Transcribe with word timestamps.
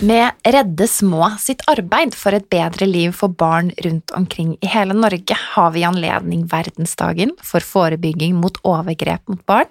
Med 0.00 0.30
Redde 0.46 0.86
Små 0.86 1.26
sitt 1.42 1.64
arbeid 1.66 2.12
for 2.14 2.36
et 2.36 2.44
bedre 2.52 2.86
liv 2.86 3.10
for 3.18 3.32
barn 3.34 3.72
rundt 3.82 4.12
omkring 4.14 4.52
i 4.62 4.70
hele 4.70 4.94
Norge 4.94 5.34
har 5.34 5.72
vi 5.74 5.82
i 5.82 5.86
anledning 5.88 6.44
verdensdagen 6.46 7.32
for 7.42 7.66
forebygging 7.66 8.36
mot 8.38 8.60
overgrep 8.62 9.26
mot 9.26 9.42
barn 9.50 9.66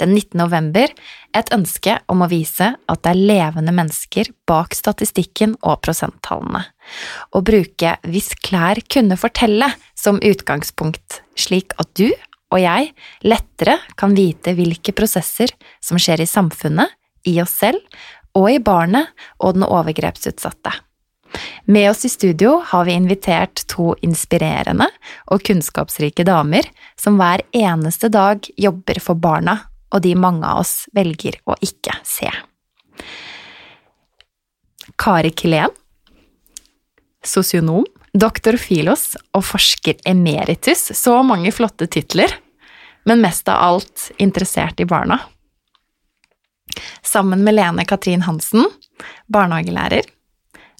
den 0.00 0.14
19. 0.14 0.32
november 0.40 0.94
et 1.36 1.52
ønske 1.52 1.98
om 2.08 2.24
å 2.24 2.30
vise 2.32 2.70
at 2.72 3.04
det 3.04 3.12
er 3.12 3.22
levende 3.34 3.76
mennesker 3.76 4.32
bak 4.48 4.72
statistikken 4.72 5.58
og 5.60 5.82
prosenttallene. 5.84 6.64
Å 7.36 7.44
bruke 7.44 7.98
Hvis 8.08 8.32
klær 8.40 8.80
kunne 8.88 9.20
fortelle 9.20 9.68
som 9.92 10.22
utgangspunkt, 10.24 11.20
slik 11.36 11.76
at 11.76 11.92
du 12.00 12.08
og 12.48 12.62
jeg 12.62 12.94
lettere 13.28 13.82
kan 14.00 14.16
vite 14.16 14.56
hvilke 14.56 14.96
prosesser 14.96 15.52
som 15.84 16.00
skjer 16.00 16.24
i 16.24 16.30
samfunnet, 16.30 16.88
i 17.26 17.40
oss 17.42 17.56
selv 17.58 17.82
og 18.36 18.50
i 18.52 18.58
barnet 18.62 19.12
og 19.40 19.56
den 19.56 19.64
overgrepsutsatte. 19.66 20.74
Med 21.66 21.90
oss 21.90 22.04
i 22.06 22.08
studio 22.08 22.60
har 22.64 22.86
vi 22.86 22.94
invitert 22.96 23.64
to 23.68 23.94
inspirerende 24.06 24.86
og 25.32 25.42
kunnskapsrike 25.46 26.24
damer 26.26 26.68
som 27.00 27.18
hver 27.20 27.42
eneste 27.56 28.10
dag 28.12 28.46
jobber 28.56 29.00
for 29.02 29.18
barna 29.18 29.58
og 29.92 30.02
de 30.04 30.14
mange 30.18 30.46
av 30.46 30.62
oss 30.62 30.86
velger 30.96 31.40
å 31.46 31.56
ikke 31.62 31.98
se. 32.06 32.30
Kari 34.96 35.32
Kilén, 35.34 35.72
sosionom, 37.26 37.84
doktor 38.14 38.56
Filos 38.56 39.14
og 39.36 39.44
forsker 39.44 39.98
emeritus, 40.08 40.88
så 40.96 41.18
mange 41.26 41.52
flotte 41.52 41.88
titler, 41.90 42.30
men 43.04 43.20
mest 43.22 43.50
av 43.50 43.60
alt 43.62 44.10
interessert 44.22 44.80
i 44.80 44.88
barna 44.88 45.20
sammen 47.04 47.44
med 47.46 47.56
Lene 47.58 47.86
Katrin 47.88 48.24
Hansen, 48.26 48.66
barnehagelærer, 49.32 50.06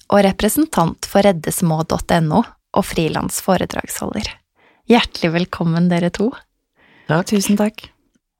og 0.07 0.23
representant 0.23 1.07
for 1.09 1.25
reddesmå.no 1.27 2.43
og 2.77 2.85
frilans 2.85 3.41
foredragsholder. 3.43 4.29
Hjertelig 4.87 5.33
velkommen, 5.33 5.89
dere 5.91 6.11
to. 6.13 6.31
Ja, 7.09 7.21
tusen 7.27 7.59
takk. 7.59 7.89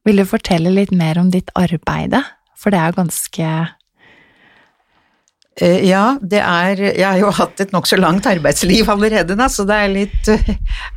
Vil 0.08 0.22
du 0.22 0.28
fortelle 0.28 0.72
litt 0.72 0.94
mer 0.96 1.20
om 1.20 1.32
ditt 1.34 1.52
arbeide, 1.60 2.22
for 2.56 2.72
det 2.72 2.80
er 2.80 2.96
ganske 2.96 3.50
ja, 5.58 6.04
det 6.22 6.38
er 6.38 6.80
Jeg 6.86 7.06
har 7.06 7.18
jo 7.18 7.32
hatt 7.34 7.62
et 7.64 7.72
nokså 7.74 7.98
langt 7.98 8.28
arbeidsliv 8.30 8.90
allerede, 8.94 9.34
da, 9.40 9.48
så 9.50 9.66
det 9.66 9.78
er 9.82 9.90
litt, 9.90 10.30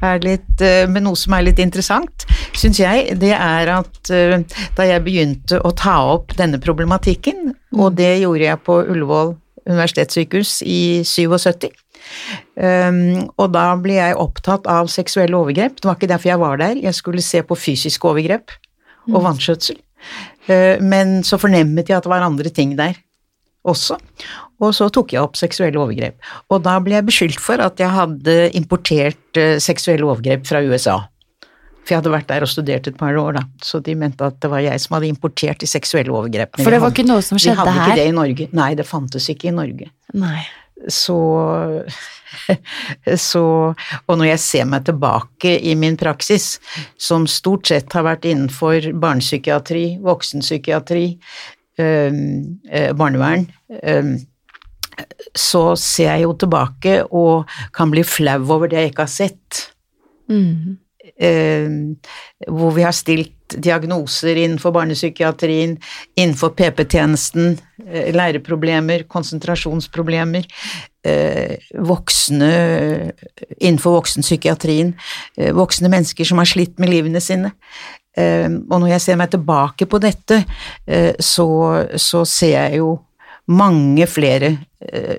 er 0.05 0.21
litt 0.25 0.65
eh, 0.65 0.85
Men 0.91 1.07
noe 1.09 1.17
som 1.17 1.37
er 1.37 1.47
litt 1.47 1.63
interessant, 1.63 2.27
syns 2.53 2.81
jeg, 2.83 3.17
det 3.21 3.33
er 3.37 3.73
at 3.79 4.11
eh, 4.13 4.37
da 4.77 4.89
jeg 4.89 5.05
begynte 5.07 5.63
å 5.65 5.73
ta 5.73 5.97
opp 6.13 6.37
denne 6.37 6.61
problematikken, 6.61 7.55
og 7.79 7.87
mm. 7.87 7.97
det 7.97 8.13
gjorde 8.21 8.49
jeg 8.51 8.63
på 8.67 8.81
Ullevål 8.85 9.33
universitetssykehus 9.71 10.61
i 10.69 10.83
77 11.09 11.71
Um, 12.57 13.29
og 13.39 13.53
da 13.55 13.67
ble 13.79 13.99
jeg 13.99 14.17
opptatt 14.19 14.65
av 14.73 14.89
seksuelle 14.91 15.37
overgrep. 15.37 15.77
Det 15.79 15.87
var 15.87 15.99
ikke 15.99 16.09
derfor 16.11 16.31
jeg 16.31 16.41
var 16.41 16.59
der, 16.59 16.81
jeg 16.81 16.97
skulle 16.97 17.23
se 17.23 17.43
på 17.47 17.59
fysiske 17.61 18.09
overgrep 18.09 18.55
og 19.11 19.21
mm. 19.21 19.27
vanskjøtsel. 19.29 19.79
Uh, 20.49 20.81
men 20.83 21.21
så 21.29 21.39
fornemmet 21.39 21.93
jeg 21.93 22.01
at 22.01 22.09
det 22.09 22.13
var 22.13 22.25
andre 22.27 22.53
ting 22.57 22.73
der 22.79 22.97
også. 23.69 23.99
Og 24.61 24.75
så 24.77 24.89
tok 24.93 25.15
jeg 25.15 25.23
opp 25.23 25.39
seksuelle 25.41 25.81
overgrep. 25.81 26.17
Og 26.53 26.63
da 26.65 26.77
ble 26.85 26.99
jeg 26.99 27.09
beskyldt 27.09 27.41
for 27.43 27.61
at 27.65 27.81
jeg 27.81 27.93
hadde 27.93 28.37
importert 28.59 29.41
uh, 29.41 29.57
seksuelle 29.63 30.07
overgrep 30.07 30.47
fra 30.49 30.63
USA. 30.65 31.01
For 31.81 31.95
jeg 31.95 32.03
hadde 32.03 32.13
vært 32.13 32.29
der 32.29 32.45
og 32.45 32.51
studert 32.53 32.89
et 32.91 32.97
par 33.01 33.17
år, 33.17 33.41
da. 33.41 33.45
Så 33.65 33.81
de 33.85 33.97
mente 33.99 34.25
at 34.27 34.37
det 34.43 34.51
var 34.53 34.63
jeg 34.65 34.81
som 34.83 34.97
hadde 34.99 35.11
importert 35.11 35.63
de 35.63 35.69
seksuelle 35.69 36.13
overgrepene. 36.13 36.65
For 36.65 36.77
det 36.77 36.81
var 36.85 36.93
ikke 36.95 37.09
noe 37.09 37.25
som 37.25 37.41
skjedde 37.41 37.65
her? 37.65 37.71
De 37.71 37.77
hadde 37.77 37.93
ikke 37.93 38.01
det 38.01 38.09
i 38.11 38.17
Norge. 38.17 38.49
Nei, 38.57 38.73
det 38.79 38.89
fantes 38.89 39.29
ikke 39.33 39.51
i 39.51 39.57
Norge. 39.57 39.91
Nei. 40.21 40.41
Så, 40.89 41.17
så 43.31 43.43
Og 44.07 44.15
når 44.17 44.31
jeg 44.31 44.43
ser 44.45 44.69
meg 44.71 44.87
tilbake 44.89 45.57
i 45.61 45.75
min 45.77 45.99
praksis, 46.01 46.55
som 47.01 47.27
stort 47.29 47.69
sett 47.73 47.97
har 47.97 48.07
vært 48.07 48.29
innenfor 48.29 48.93
barnepsykiatri, 49.01 49.85
voksenpsykiatri, 50.05 51.05
barnevern, 52.99 53.47
øh, 53.83 54.13
så 55.37 55.65
ser 55.79 56.13
jeg 56.13 56.27
jo 56.27 56.37
tilbake 56.39 56.95
og 57.07 57.51
kan 57.77 57.93
bli 57.93 58.05
flau 58.07 58.41
over 58.43 58.71
det 58.71 58.81
jeg 58.83 58.93
ikke 58.93 59.07
har 59.07 59.13
sett. 59.13 59.67
Mm. 60.31 60.79
Eh, 61.21 61.69
hvor 62.49 62.73
vi 62.77 62.85
har 62.85 62.95
stilt 62.97 63.57
diagnoser 63.59 64.39
innenfor 64.39 64.73
barnepsykiatrien, 64.75 65.75
innenfor 66.17 66.55
PP-tjenesten, 66.57 67.59
eh, 67.87 68.13
læreproblemer, 68.15 69.05
konsentrasjonsproblemer, 69.09 70.47
eh, 71.05 71.57
voksne 71.75 73.13
innenfor 73.61 73.99
voksenpsykiatrien, 73.99 74.95
eh, 75.37 75.53
voksne 75.53 75.89
mennesker 75.89 76.25
som 76.25 76.39
har 76.39 76.47
slitt 76.47 76.79
med 76.79 76.91
livene 76.91 77.21
sine. 77.21 77.53
Eh, 78.19 78.49
og 78.49 78.81
når 78.81 78.95
jeg 78.95 79.05
ser 79.07 79.21
meg 79.21 79.31
tilbake 79.35 79.87
på 79.91 80.01
dette, 80.03 80.43
eh, 80.87 81.13
så, 81.23 81.47
så 81.95 82.25
ser 82.29 82.57
jeg 82.57 82.81
jo 82.83 82.97
mange 83.51 84.07
flere 84.07 84.53
eh, 84.81 85.19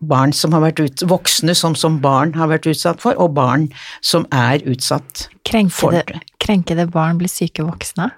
barn 0.00 0.32
som 0.36 0.52
har 0.56 0.64
vært 0.66 0.82
ut, 0.84 1.04
voksne 1.08 1.54
som 1.56 1.76
som 1.78 1.98
barn 2.02 2.34
har 2.36 2.50
vært 2.52 2.68
utsatt 2.70 3.00
for, 3.02 3.16
og 3.16 3.34
barn 3.36 3.68
som 4.04 4.26
er 4.34 4.60
utsatt 4.68 5.28
krenkede, 5.48 5.76
for 5.76 5.96
det. 5.96 6.20
Krenkede 6.42 6.88
barn 6.92 7.20
blir 7.20 7.30
syke 7.32 7.64
voksne? 7.66 8.10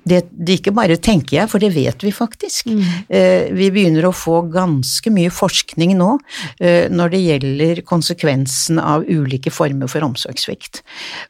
Det, 0.00 0.22
det, 0.32 0.58
ikke 0.58 0.72
bare 0.74 0.96
tenker 0.96 1.36
jeg, 1.36 1.50
for 1.52 1.62
det 1.62 1.70
vet 1.74 2.04
vi 2.04 2.12
faktisk. 2.14 2.70
Mm. 2.72 2.82
Eh, 3.12 3.50
vi 3.56 3.68
begynner 3.74 4.08
å 4.08 4.14
få 4.16 4.40
ganske 4.52 5.12
mye 5.12 5.32
forskning 5.34 5.92
nå 5.98 6.14
eh, 6.58 6.88
når 6.92 7.14
det 7.14 7.22
gjelder 7.24 7.82
konsekvensen 7.88 8.80
av 8.80 9.04
ulike 9.08 9.52
former 9.52 9.90
for 9.92 10.06
omsorgssvikt. 10.06 10.82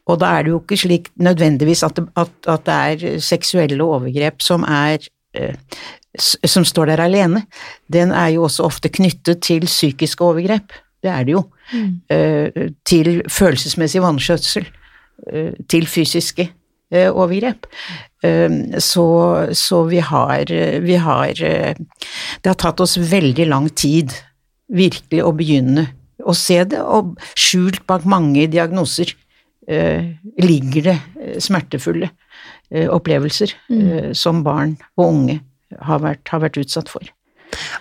Og 0.07 0.21
da 0.23 0.37
er 0.37 0.47
det 0.47 0.55
jo 0.55 0.61
ikke 0.63 0.81
slik 0.85 1.11
nødvendigvis 1.19 1.83
at 1.87 1.99
det, 1.99 2.07
at, 2.21 2.37
at 2.47 2.69
det 2.69 2.83
er 2.91 3.25
seksuelle 3.25 3.83
overgrep 3.85 4.45
som 4.45 4.67
er 4.69 5.03
eh, 5.35 5.57
som 6.19 6.65
står 6.67 6.91
der 6.91 7.05
alene, 7.05 7.45
den 7.93 8.11
er 8.11 8.33
jo 8.35 8.47
også 8.49 8.65
ofte 8.67 8.91
knyttet 8.91 9.43
til 9.47 9.67
psykiske 9.67 10.25
overgrep. 10.25 10.73
Det 11.03 11.11
er 11.11 11.25
det 11.25 11.33
jo. 11.37 11.45
Mm. 11.73 12.01
Uh, 12.11 12.71
til 12.85 13.23
følelsesmessig 13.31 14.03
vanskjøtsel. 14.03 14.67
Uh, 15.31 15.53
til 15.69 15.87
fysiske 15.87 16.49
uh, 16.95 17.11
overgrep. 17.15 17.69
Så, 18.21 19.05
så, 19.57 19.77
vi 19.89 20.01
har, 20.05 20.51
vi 20.85 20.97
har 21.01 21.31
Det 21.33 22.51
har 22.51 22.59
tatt 22.61 22.83
oss 22.85 22.99
veldig 23.01 23.47
lang 23.49 23.71
tid 23.73 24.13
virkelig 24.69 25.23
å 25.25 25.33
begynne 25.33 25.87
å 26.29 26.35
se 26.37 26.59
det, 26.69 26.83
og 26.85 27.15
skjult 27.33 27.87
bak 27.89 28.05
mange 28.05 28.45
diagnoser 28.53 29.15
ligger 29.65 30.91
det 30.91 30.97
smertefulle 31.41 32.11
opplevelser 32.93 33.57
mm. 33.73 34.13
som 34.13 34.45
barn 34.45 34.77
og 35.01 35.07
unge 35.07 35.39
har 35.81 36.05
vært, 36.05 36.29
har 36.29 36.45
vært 36.45 36.61
utsatt 36.61 36.93
for. 36.93 37.09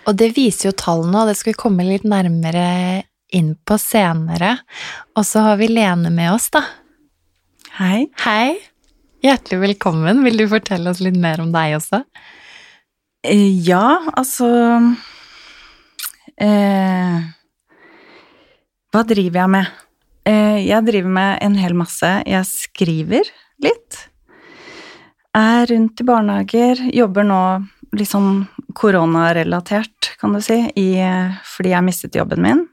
Og 0.07 0.17
det 0.17 0.31
viser 0.37 0.69
jo 0.69 0.77
tallene, 0.77 1.21
og 1.21 1.29
det 1.29 1.37
skal 1.39 1.53
vi 1.53 1.61
komme 1.61 1.85
litt 1.87 2.07
nærmere 2.07 3.03
inn 3.35 3.53
på 3.65 3.77
senere. 3.81 4.57
Og 5.17 5.25
så 5.27 5.43
har 5.45 5.59
vi 5.61 5.69
Lene 5.71 6.11
med 6.13 6.33
oss, 6.33 6.49
da. 6.53 6.63
Hei. 7.77 8.07
Hei. 8.23 8.57
Hjertelig 9.19 9.59
velkommen. 9.59 10.21
Vil 10.23 10.37
du 10.39 10.45
fortelle 10.47 10.91
oss 10.93 11.01
litt 11.03 11.17
mer 11.19 11.41
om 11.43 11.49
deg 11.51 11.73
også? 11.75 12.05
Eh, 13.27 13.49
ja, 13.67 13.99
altså 14.15 14.47
eh, 16.39 17.17
Hva 18.93 19.01
driver 19.09 19.41
jeg 19.41 19.51
med? 19.57 19.73
Eh, 20.23 20.61
jeg 20.69 20.87
driver 20.87 21.11
med 21.17 21.43
en 21.43 21.59
hel 21.59 21.75
masse. 21.75 22.13
Jeg 22.23 22.47
skriver 22.47 23.27
litt. 23.59 23.99
Er 25.35 25.67
rundt 25.67 25.99
i 25.99 26.07
barnehager. 26.07 26.85
Jobber 26.95 27.27
nå 27.27 27.43
litt 27.99 28.13
sånn 28.13 28.45
koronarelatert, 28.77 30.13
kan 30.21 30.31
du 30.31 30.39
si, 30.45 30.61
i, 30.79 30.89
fordi 31.57 31.73
jeg 31.73 31.83
mistet 31.89 32.15
jobben 32.15 32.45
min 32.45 32.63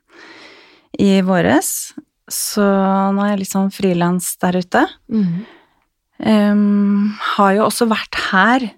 i 1.02 1.16
våres. 1.26 1.96
Så 2.31 2.62
nå 2.62 3.25
er 3.25 3.34
jeg 3.34 3.43
litt 3.43 3.54
sånn 3.56 3.75
frilans 3.75 4.34
der 4.43 4.62
ute. 4.62 4.87
Mm. 5.10 5.46
Um, 6.17 7.13
har 7.37 7.53
jo 7.59 7.67
også 7.67 7.89
vært 7.91 8.17
her 8.31 8.71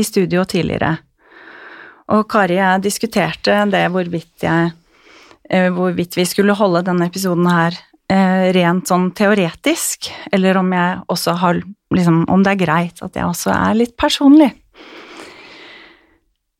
i 0.00 0.04
studio 0.04 0.46
tidligere. 0.48 0.94
Og 2.10 2.26
Kari 2.30 2.56
og 2.58 2.64
jeg 2.64 2.84
diskuterte 2.86 3.58
det 3.70 3.84
hvorvidt 3.92 4.46
jeg 4.46 4.72
eh, 5.50 5.68
hvorvidt 5.74 6.16
vi 6.18 6.26
skulle 6.26 6.56
holde 6.58 6.82
denne 6.88 7.06
episoden 7.10 7.46
her 7.50 7.76
eh, 8.10 8.48
rent 8.56 8.90
sånn 8.90 9.10
teoretisk, 9.16 10.10
eller 10.32 10.58
om 10.62 10.72
jeg 10.74 11.04
også 11.12 11.36
har 11.42 11.62
liksom 11.90 12.22
Om 12.30 12.44
det 12.46 12.52
er 12.52 12.58
greit 12.60 13.00
at 13.02 13.16
jeg 13.18 13.26
også 13.26 13.50
er 13.50 13.72
litt 13.74 13.96
personlig. 13.98 14.52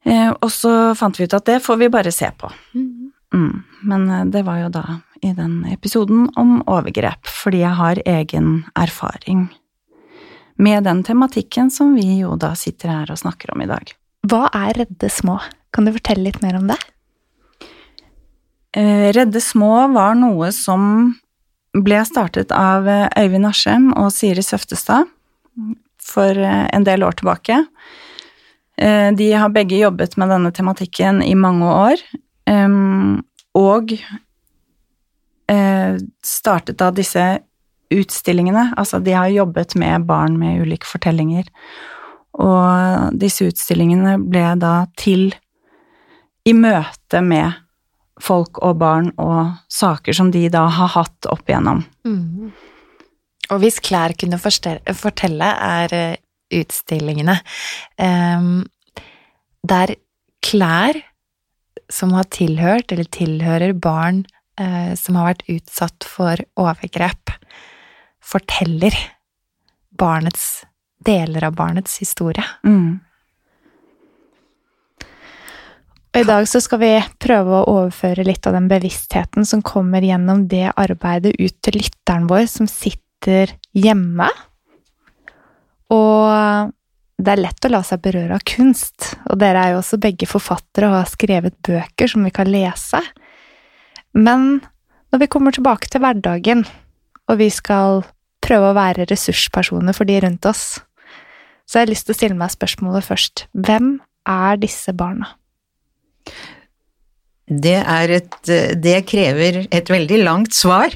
Eh, 0.02 0.30
og 0.32 0.50
så 0.50 0.90
fant 0.98 1.14
vi 1.20 1.28
ut 1.28 1.36
at 1.38 1.46
det 1.46 1.60
får 1.62 1.78
vi 1.78 1.88
bare 1.92 2.10
se 2.10 2.26
på. 2.34 2.50
Mm. 2.74 3.62
Men 3.86 4.08
det 4.34 4.42
var 4.42 4.58
jo 4.64 4.72
da 4.74 4.82
i 5.22 5.30
den 5.36 5.62
episoden 5.70 6.26
om 6.40 6.64
overgrep, 6.66 7.30
fordi 7.30 7.62
jeg 7.62 7.78
har 7.78 8.02
egen 8.10 8.64
erfaring 8.74 9.46
med 10.56 10.84
den 10.84 11.02
tematikken 11.06 11.70
som 11.70 11.94
vi 11.94 12.20
jo 12.20 12.36
da 12.40 12.54
sitter 12.58 12.92
her 12.92 13.12
og 13.12 13.20
snakker 13.20 13.54
om 13.54 13.62
i 13.62 13.68
dag. 13.70 13.92
Hva 14.28 14.48
er 14.52 14.82
Redde 14.82 15.10
små? 15.12 15.38
Kan 15.72 15.86
du 15.86 15.94
fortelle 15.94 16.26
litt 16.26 16.42
mer 16.42 16.58
om 16.58 16.68
det? 16.70 16.78
Eh, 18.76 19.10
Redde 19.14 19.40
små 19.42 19.88
var 19.94 20.14
noe 20.18 20.52
som 20.54 21.14
ble 21.74 22.02
startet 22.06 22.52
av 22.54 22.86
eh, 22.88 23.08
Øyvind 23.18 23.48
Askjem 23.48 23.90
og 23.98 24.12
Siri 24.14 24.44
Søftestad 24.46 25.08
for 26.02 26.38
eh, 26.38 26.66
en 26.74 26.86
del 26.86 27.06
år 27.06 27.18
tilbake. 27.20 27.64
De 28.80 29.26
har 29.36 29.50
begge 29.52 29.76
jobbet 29.76 30.14
med 30.16 30.30
denne 30.32 30.48
tematikken 30.56 31.18
i 31.20 31.34
mange 31.36 31.68
år, 31.68 32.00
og 33.60 33.90
startet 36.24 36.78
da 36.80 36.88
disse 36.96 37.26
utstillingene. 37.94 38.70
Altså, 38.78 39.00
de 39.02 39.14
har 39.16 39.30
jobbet 39.32 39.74
med 39.80 40.06
barn 40.08 40.38
med 40.40 40.62
ulike 40.64 40.88
fortellinger, 40.88 41.48
og 42.40 43.16
disse 43.18 43.48
utstillingene 43.50 44.16
ble 44.22 44.44
da 44.60 44.74
til 45.00 45.32
i 46.46 46.54
møte 46.56 47.20
med 47.24 47.58
folk 48.20 48.60
og 48.64 48.78
barn 48.80 49.10
og 49.20 49.56
saker 49.72 50.16
som 50.16 50.30
de 50.32 50.46
da 50.52 50.66
har 50.70 50.92
hatt 50.94 51.28
opp 51.30 51.48
igjennom. 51.48 51.82
Og 53.50 53.62
hvis 53.62 53.80
klær 53.82 54.14
kunne 54.18 54.38
fortelle, 54.38 55.50
er 55.50 55.94
eh, 55.96 56.18
utstillingene 56.60 57.36
um, 57.98 58.64
der 59.66 59.94
klær 60.44 60.98
som 61.90 62.14
har 62.14 62.28
tilhørt, 62.30 62.92
eller 62.92 63.08
tilhører 63.10 63.74
barn 63.74 64.22
eh, 64.60 64.94
som 64.98 65.18
har 65.18 65.32
vært 65.32 65.48
utsatt 65.50 66.06
for 66.06 66.42
overgrep, 66.60 67.34
forteller 68.24 68.94
barnets 69.98 70.64
deler 71.04 71.44
av 71.48 71.54
barnets 71.56 71.98
historie. 72.02 72.44
Mm. 72.64 73.00
Og 76.10 76.18
i 76.20 76.26
dag 76.26 76.48
så 76.50 76.58
skal 76.62 76.80
vi 76.82 76.90
prøve 77.22 77.54
å 77.60 77.66
overføre 77.70 78.24
litt 78.26 78.46
av 78.48 78.56
den 78.56 78.66
bevisstheten 78.70 79.46
som 79.46 79.62
kommer 79.62 80.02
gjennom 80.02 80.48
det 80.50 80.72
arbeidet 80.74 81.36
ut 81.38 81.56
til 81.62 81.78
lytteren 81.78 82.26
vår 82.30 82.48
som 82.50 82.66
sitter 82.70 83.54
hjemme. 83.76 84.26
Og 85.94 86.74
det 87.20 87.32
er 87.34 87.42
lett 87.44 87.66
å 87.66 87.70
la 87.70 87.82
seg 87.86 88.02
berøre 88.02 88.38
av 88.38 88.44
kunst, 88.48 89.12
og 89.28 89.38
dere 89.38 89.62
er 89.62 89.74
jo 89.74 89.80
også 89.82 90.00
begge 90.02 90.26
forfattere 90.30 90.88
og 90.88 90.98
har 90.98 91.10
skrevet 91.10 91.56
bøker 91.66 92.10
som 92.10 92.26
vi 92.26 92.34
kan 92.34 92.50
lese. 92.50 93.00
Men 94.16 94.58
når 95.12 95.24
vi 95.24 95.30
kommer 95.30 95.54
tilbake 95.54 95.90
til 95.92 96.02
hverdagen, 96.02 96.64
og 97.30 97.38
vi 97.38 97.50
skal 97.54 98.02
prøve 98.42 98.70
å 98.70 98.76
være 98.76 99.06
ressurspersoner 99.10 99.94
for 99.96 100.08
de 100.08 100.18
rundt 100.24 100.46
oss, 100.48 100.80
så 101.68 101.78
jeg 101.78 101.86
har 101.86 101.92
lyst 101.92 102.08
til 102.08 102.16
å 102.16 102.18
stille 102.18 102.38
meg 102.38 102.50
spørsmålet 102.50 103.06
først. 103.06 103.44
Hvem 103.54 104.00
er 104.26 104.58
disse 104.58 104.94
barna? 104.96 105.28
Det 107.50 107.78
et 107.82 108.50
Det 108.82 108.98
krever 109.06 109.66
et 109.70 109.90
veldig 109.90 110.18
langt 110.24 110.54
svar. 110.54 110.94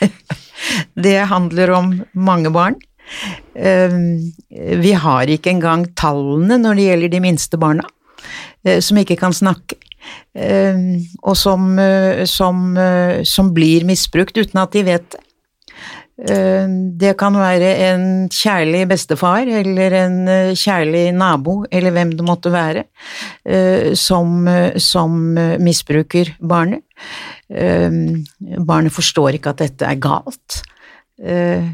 Det 1.06 1.18
handler 1.26 1.70
om 1.74 1.92
mange 2.14 2.50
barn. 2.54 2.76
Um, 3.54 4.32
Vi 4.82 4.92
har 4.92 5.26
ikke 5.26 5.50
engang 5.50 5.86
tallene 5.98 6.58
når 6.58 6.78
det 6.78 6.86
gjelder 6.86 7.12
de 7.12 7.20
minste 7.20 7.58
barna, 7.58 7.86
eh, 8.64 8.78
som 8.80 8.98
ikke 8.98 9.18
kan 9.18 9.34
snakke. 9.34 9.76
Um, 10.34 11.02
Og 11.22 11.36
som, 11.36 11.78
eh, 11.78 12.24
som, 12.24 12.76
eh, 12.76 13.22
som 13.24 13.52
blir 13.54 13.84
misbrukt 13.84 14.38
uten 14.38 14.62
at 14.62 14.72
de 14.72 14.82
vet 14.82 15.10
det. 15.10 15.20
Um, 16.22 16.74
Det 16.98 17.16
kan 17.18 17.34
være 17.34 17.70
en 17.88 18.28
kjærlig 18.30 18.84
bestefar 18.92 19.48
eller 19.48 19.94
en 20.04 20.28
eh, 20.28 20.52
kjærlig 20.54 21.08
nabo, 21.16 21.64
eller 21.66 21.90
hvem 21.90 22.12
det 22.14 22.26
måtte 22.26 22.52
være, 22.52 22.84
eh, 23.44 23.94
som, 23.98 24.46
eh, 24.46 24.78
som 24.78 25.36
eh, 25.36 25.58
misbruker 25.58 26.36
barnet. 26.38 26.84
Barnet 27.50 28.94
forstår 28.94 29.34
ikke 29.36 29.50
at 29.50 29.64
dette 29.64 29.84
er 29.84 29.98
galt. 29.98 30.62
Eh, 31.20 31.66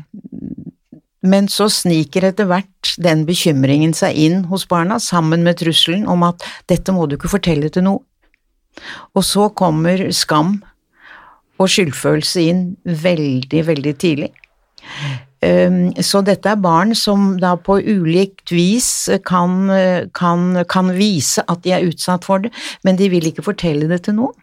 Men 1.22 1.48
så 1.48 1.66
sniker 1.68 2.24
etter 2.28 2.46
hvert 2.46 2.94
den 2.96 3.24
bekymringen 3.26 3.92
seg 3.92 4.14
inn 4.16 4.44
hos 4.44 4.64
barna, 4.70 5.00
sammen 5.02 5.42
med 5.42 5.58
trusselen 5.58 6.06
om 6.06 6.22
at 6.22 6.42
'dette 6.68 6.94
må 6.94 7.08
du 7.08 7.16
ikke 7.16 7.28
fortelle 7.28 7.68
til 7.68 7.82
noe'. 7.82 8.00
Og 9.14 9.24
så 9.24 9.48
kommer 9.54 10.12
skam 10.14 10.62
og 11.58 11.70
skyldfølelse 11.70 12.44
inn 12.50 12.66
veldig, 12.86 13.62
veldig 13.72 13.94
tidlig. 14.00 14.32
Um, 15.38 15.92
Så 16.02 16.24
dette 16.26 16.50
er 16.50 16.58
barn 16.58 16.94
som 16.98 17.36
da 17.38 17.52
på 17.54 17.76
ulikt 17.78 18.50
vis 18.50 19.08
kan, 19.26 19.70
kan, 20.14 20.64
kan 20.66 20.90
vise 20.96 21.44
at 21.46 21.62
de 21.62 21.76
er 21.76 21.86
utsatt 21.86 22.26
for 22.26 22.42
det, 22.42 22.50
men 22.82 22.98
de 22.98 23.10
vil 23.12 23.28
ikke 23.30 23.46
fortelle 23.46 23.86
det 23.90 24.02
til 24.08 24.18
noen. 24.18 24.34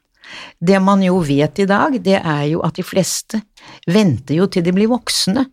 Det 0.59 0.79
man 0.81 1.03
jo 1.03 1.19
vet 1.21 1.59
i 1.61 1.67
dag, 1.69 1.99
det 2.01 2.17
er 2.21 2.45
jo 2.53 2.63
at 2.65 2.79
de 2.79 2.85
fleste 2.85 3.41
venter 3.91 4.39
jo 4.39 4.47
til 4.47 4.63
de 4.65 4.73
blir 4.73 4.89
voksne 4.89 5.45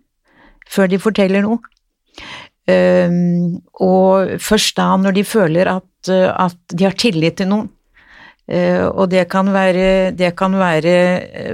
før 0.73 0.89
de 0.89 1.01
forteller 1.03 1.45
noe. 1.45 1.61
Um, 2.71 3.59
og 3.83 4.39
først 4.41 4.77
da, 4.79 4.93
når 4.97 5.17
de 5.19 5.25
føler 5.27 5.69
at, 5.69 6.09
at 6.09 6.59
de 6.71 6.87
har 6.87 6.95
tillit 6.97 7.41
til 7.41 7.51
noen, 7.51 7.67
og 8.93 9.11
det 9.11 9.27
kan 9.33 9.49
være, 9.55 10.13
det 10.17 10.35
kan 10.37 10.57
være, 10.61 10.97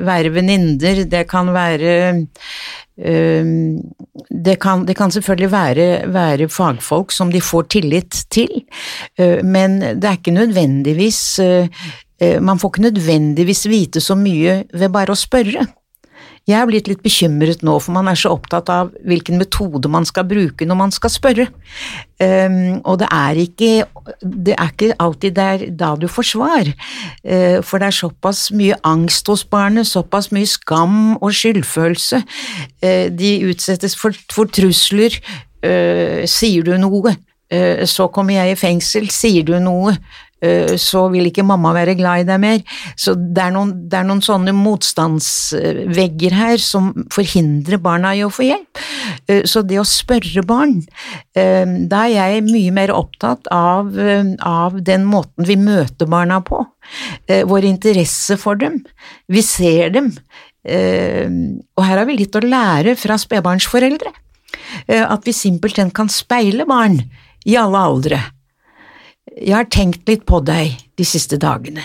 være 0.07 0.33
venninner, 0.35 1.05
det 1.07 1.25
kan 1.31 1.52
være 1.55 1.95
um, 2.99 3.52
det, 4.45 4.57
kan, 4.61 4.87
det 4.88 4.97
kan 4.99 5.11
selvfølgelig 5.14 5.52
være, 5.52 5.88
være 6.14 6.49
fagfolk 6.50 7.12
som 7.14 7.31
de 7.33 7.40
får 7.40 7.69
tillit 7.71 8.25
til, 8.31 8.64
men 9.45 9.81
det 9.81 10.05
er 10.05 10.19
ikke 10.19 10.35
nødvendigvis 10.35 11.40
Man 12.19 12.59
får 12.59 12.73
ikke 12.73 12.83
nødvendigvis 12.83 13.69
vite 13.71 14.00
så 14.02 14.17
mye 14.19 14.64
ved 14.75 14.90
bare 14.90 15.14
å 15.14 15.19
spørre. 15.19 15.62
Jeg 16.49 16.57
er 16.57 16.69
blitt 16.69 16.88
litt 16.88 17.02
bekymret 17.05 17.61
nå, 17.67 17.75
for 17.85 17.93
man 17.93 18.09
er 18.09 18.17
så 18.17 18.31
opptatt 18.33 18.71
av 18.73 18.95
hvilken 19.05 19.37
metode 19.40 19.90
man 19.93 20.07
skal 20.09 20.25
bruke 20.28 20.64
når 20.64 20.78
man 20.81 20.95
skal 20.95 21.12
spørre. 21.12 21.49
Um, 22.19 22.81
og 22.88 22.97
det 23.02 23.09
er 23.12 23.40
ikke, 23.43 23.73
det 24.25 24.55
er 24.57 24.73
ikke 24.73 24.97
alltid 25.05 25.37
der 25.37 25.67
da 25.78 25.93
du 26.00 26.09
får 26.11 26.31
svar, 26.33 26.73
Uh, 27.28 27.61
for 27.67 27.81
det 27.81 27.88
er 27.90 27.97
såpass 27.97 28.47
mye 28.57 28.76
angst 28.87 29.26
hos 29.28 29.43
barnet, 29.45 29.87
såpass 29.87 30.31
mye 30.33 30.47
skam 30.49 31.17
og 31.17 31.35
skyldfølelse. 31.35 32.23
Uh, 32.81 33.07
de 33.12 33.33
utsettes 33.50 33.97
for, 33.99 34.17
for 34.33 34.49
trusler. 34.49 35.19
Uh, 35.61 36.25
sier 36.31 36.64
du 36.64 36.76
noe, 36.81 37.17
så 37.88 38.05
kommer 38.12 38.37
jeg 38.37 38.52
i 38.52 38.59
fengsel. 38.61 39.07
Sier 39.09 39.47
du 39.49 39.55
noe, 39.62 39.95
så 40.78 41.11
vil 41.11 41.26
ikke 41.30 41.42
mamma 41.47 41.73
være 41.75 41.97
glad 41.99 42.21
i 42.21 42.26
deg 42.28 42.40
mer. 42.40 42.61
Så 42.97 43.14
det 43.18 43.42
er 43.42 43.50
noen, 43.50 43.73
det 43.90 43.99
er 43.99 44.04
noen 44.07 44.23
sånne 44.23 44.52
motstandsvegger 44.54 46.35
her 46.37 46.59
som 46.62 46.92
forhindrer 47.14 47.80
barna 47.83 48.14
i 48.16 48.23
å 48.26 48.30
få 48.30 48.47
hjelp. 48.47 48.78
Eh, 49.28 49.42
Så 49.45 49.62
det 49.66 49.78
å 49.80 49.87
spørre 49.87 50.45
barn, 50.47 50.83
eh, 51.35 51.64
da 51.88 52.04
er 52.07 52.33
jeg 52.37 52.45
mye 52.45 52.73
mer 52.73 52.88
opptatt 52.95 53.47
av, 53.50 53.99
eh, 53.99 54.25
av 54.42 54.83
den 54.85 55.04
måten 55.04 55.45
vi 55.47 55.57
møter 55.57 56.07
barna 56.07 56.40
på. 56.40 56.66
Eh, 57.28 57.45
Vår 57.45 57.64
interesse 57.64 58.38
for 58.38 58.54
dem. 58.54 58.85
Vi 59.28 59.42
ser 59.42 59.90
dem. 59.90 60.12
Eh, 60.64 61.26
Og 61.76 61.85
her 61.85 61.99
har 61.99 62.04
vi 62.07 62.16
litt 62.16 62.33
å 62.33 62.40
lære 62.42 62.97
fra 62.97 63.14
spedbarnsforeldre. 63.16 64.12
Eh, 64.88 65.02
At 65.11 65.25
vi 65.25 65.33
simpelthen 65.33 65.92
kan 65.92 66.09
speile 66.09 66.66
barn 66.66 67.11
i 67.47 67.57
alle 67.57 67.78
aldre. 67.78 68.21
Jeg 69.37 69.54
har 69.54 69.68
tenkt 69.73 70.08
litt 70.08 70.25
på 70.28 70.40
deg 70.44 70.76
de 70.99 71.06
siste 71.06 71.38
dagene. 71.40 71.85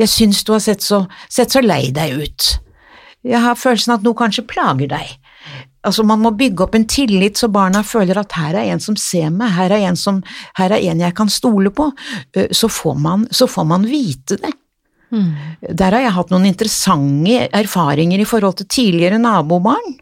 Jeg 0.00 0.10
syns 0.10 0.42
du 0.44 0.52
har 0.54 0.62
sett 0.64 0.82
så, 0.84 1.04
sett 1.30 1.52
så 1.54 1.62
lei 1.64 1.90
deg 1.94 2.16
ut. 2.22 2.48
Jeg 3.22 3.40
har 3.44 3.58
følelsen 3.58 3.94
at 3.94 4.06
noe 4.06 4.18
kanskje 4.18 4.46
plager 4.48 4.90
deg. 4.90 5.12
Altså, 5.82 6.04
man 6.06 6.20
må 6.22 6.30
bygge 6.38 6.62
opp 6.62 6.76
en 6.78 6.86
tillit 6.86 7.38
så 7.38 7.48
barna 7.50 7.82
føler 7.86 8.20
at 8.20 8.34
her 8.38 8.54
er 8.54 8.70
en 8.70 8.82
som 8.82 8.96
ser 8.98 9.32
meg, 9.34 9.50
her 9.56 9.72
er 9.74 9.88
en, 9.88 9.98
som, 9.98 10.20
her 10.58 10.74
er 10.74 10.84
en 10.92 11.02
jeg 11.02 11.14
kan 11.18 11.30
stole 11.30 11.72
på. 11.74 11.88
Eh, 12.36 12.50
Så 12.54 12.70
får 12.70 12.98
man, 13.02 13.26
så 13.30 13.48
får 13.50 13.66
man 13.66 13.86
vite 13.90 14.38
det. 14.42 14.52
Der 15.12 15.92
har 15.92 16.00
jeg 16.06 16.14
hatt 16.16 16.30
noen 16.32 16.46
interessante 16.48 17.48
erfaringer 17.52 18.22
i 18.22 18.24
forhold 18.24 18.56
til 18.62 18.68
tidligere 18.70 19.18
nabobarn. 19.20 19.98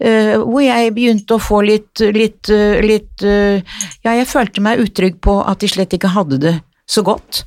Eh, 0.00 0.34
hvor 0.38 0.62
jeg 0.64 0.92
begynte 0.96 1.36
å 1.36 1.42
få 1.42 1.62
litt, 1.66 2.02
litt, 2.14 2.50
eh, 2.52 2.80
litt 2.84 3.24
eh, 3.26 3.62
Ja, 4.04 4.14
jeg 4.16 4.28
følte 4.30 4.64
meg 4.64 4.82
utrygg 4.82 5.20
på 5.22 5.38
at 5.46 5.62
de 5.62 5.70
slett 5.70 5.94
ikke 5.96 6.12
hadde 6.16 6.40
det 6.42 6.54
så 6.92 7.00
godt, 7.06 7.44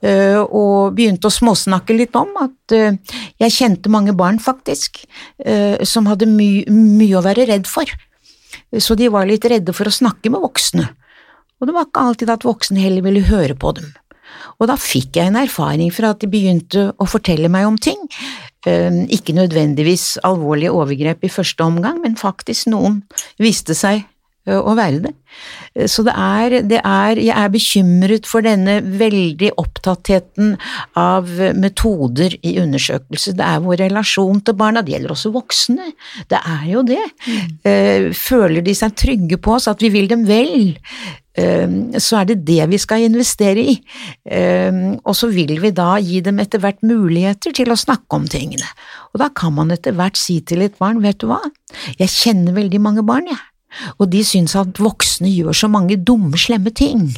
og 0.00 0.94
begynte 0.96 1.28
å 1.28 1.34
småsnakke 1.34 1.92
litt 1.92 2.14
om 2.16 2.30
at 2.40 2.72
jeg 2.72 3.52
kjente 3.52 3.90
mange 3.92 4.14
barn, 4.16 4.38
faktisk, 4.40 5.02
som 5.84 6.06
hadde 6.08 6.28
my 6.30 6.48
mye 6.70 7.18
å 7.18 7.24
være 7.26 7.44
redd 7.50 7.68
for. 7.68 7.90
Så 8.72 8.96
de 8.96 9.10
var 9.12 9.28
litt 9.28 9.44
redde 9.44 9.74
for 9.76 9.90
å 9.90 9.92
snakke 9.92 10.32
med 10.32 10.40
voksne, 10.46 10.86
og 11.58 11.68
det 11.68 11.76
var 11.76 11.90
ikke 11.90 12.06
alltid 12.08 12.32
at 12.38 12.46
voksne 12.46 12.86
heller 12.86 13.04
ville 13.04 13.26
høre 13.26 13.58
på 13.58 13.74
dem. 13.76 13.90
Og 14.60 14.70
da 14.70 14.76
fikk 14.80 15.18
jeg 15.18 15.30
en 15.30 15.38
erfaring 15.40 15.92
fra 15.92 16.14
at 16.14 16.22
de 16.22 16.30
begynte 16.30 16.88
å 16.96 17.08
fortelle 17.08 17.50
meg 17.52 17.68
om 17.68 17.76
ting, 17.80 18.00
ikke 18.66 19.34
nødvendigvis 19.36 20.16
alvorlige 20.26 20.74
overgrep 20.74 21.24
i 21.24 21.32
første 21.32 21.62
omgang, 21.66 22.00
men 22.02 22.16
faktisk 22.18 22.70
noen 22.72 23.02
viste 23.38 23.76
seg 23.78 24.04
å 24.46 24.74
være 24.78 25.02
det. 25.06 25.12
Så 25.90 26.04
det 26.06 26.14
er, 26.16 26.54
det 26.64 26.78
er, 26.80 27.18
Jeg 27.20 27.34
er 27.36 27.52
bekymret 27.52 28.28
for 28.28 28.46
denne 28.46 28.78
veldig 28.80 29.50
opptattheten 29.60 30.54
av 30.96 31.28
metoder 31.58 32.38
i 32.40 32.56
undersøkelse. 32.62 33.34
Det 33.36 33.44
er 33.44 33.64
vår 33.64 33.82
relasjon 33.84 34.40
til 34.46 34.56
barna, 34.56 34.82
det 34.82 34.94
gjelder 34.94 35.12
også 35.16 35.34
voksne. 35.34 35.90
Det 36.30 36.40
er 36.40 36.64
jo 36.70 36.86
det. 36.86 37.02
Mm. 37.26 38.10
Føler 38.16 38.64
de 38.64 38.74
seg 38.78 38.96
trygge 38.96 39.40
på 39.42 39.56
oss, 39.58 39.68
at 39.68 39.82
vi 39.84 39.92
vil 39.92 40.08
dem 40.10 40.24
vel, 40.28 40.74
så 41.36 42.22
er 42.22 42.30
det 42.30 42.38
det 42.48 42.64
vi 42.70 42.78
skal 42.80 43.04
investere 43.04 43.60
i. 43.74 43.74
Og 45.04 45.12
så 45.16 45.28
vil 45.32 45.58
vi 45.60 45.72
da 45.76 45.96
gi 46.00 46.22
dem 46.24 46.40
etter 46.40 46.62
hvert 46.62 46.80
muligheter 46.86 47.52
til 47.56 47.72
å 47.72 47.78
snakke 47.78 48.16
om 48.16 48.24
tingene. 48.30 48.68
Og 49.12 49.20
da 49.20 49.28
kan 49.36 49.52
man 49.56 49.74
etter 49.74 49.96
hvert 49.96 50.16
si 50.20 50.40
til 50.40 50.64
et 50.64 50.78
barn, 50.80 51.02
vet 51.04 51.20
du 51.20 51.28
hva, 51.30 51.42
jeg 52.00 52.12
kjenner 52.12 52.56
veldig 52.56 52.80
mange 52.84 53.04
barn, 53.06 53.28
jeg 53.28 53.40
og 53.98 54.10
de 54.12 54.22
syns 54.24 54.56
at 54.58 54.80
voksne 54.82 55.30
gjør 55.32 55.56
så 55.56 55.70
mange 55.72 55.98
dumme, 55.98 56.36
slemme 56.40 56.72
ting. 56.74 57.08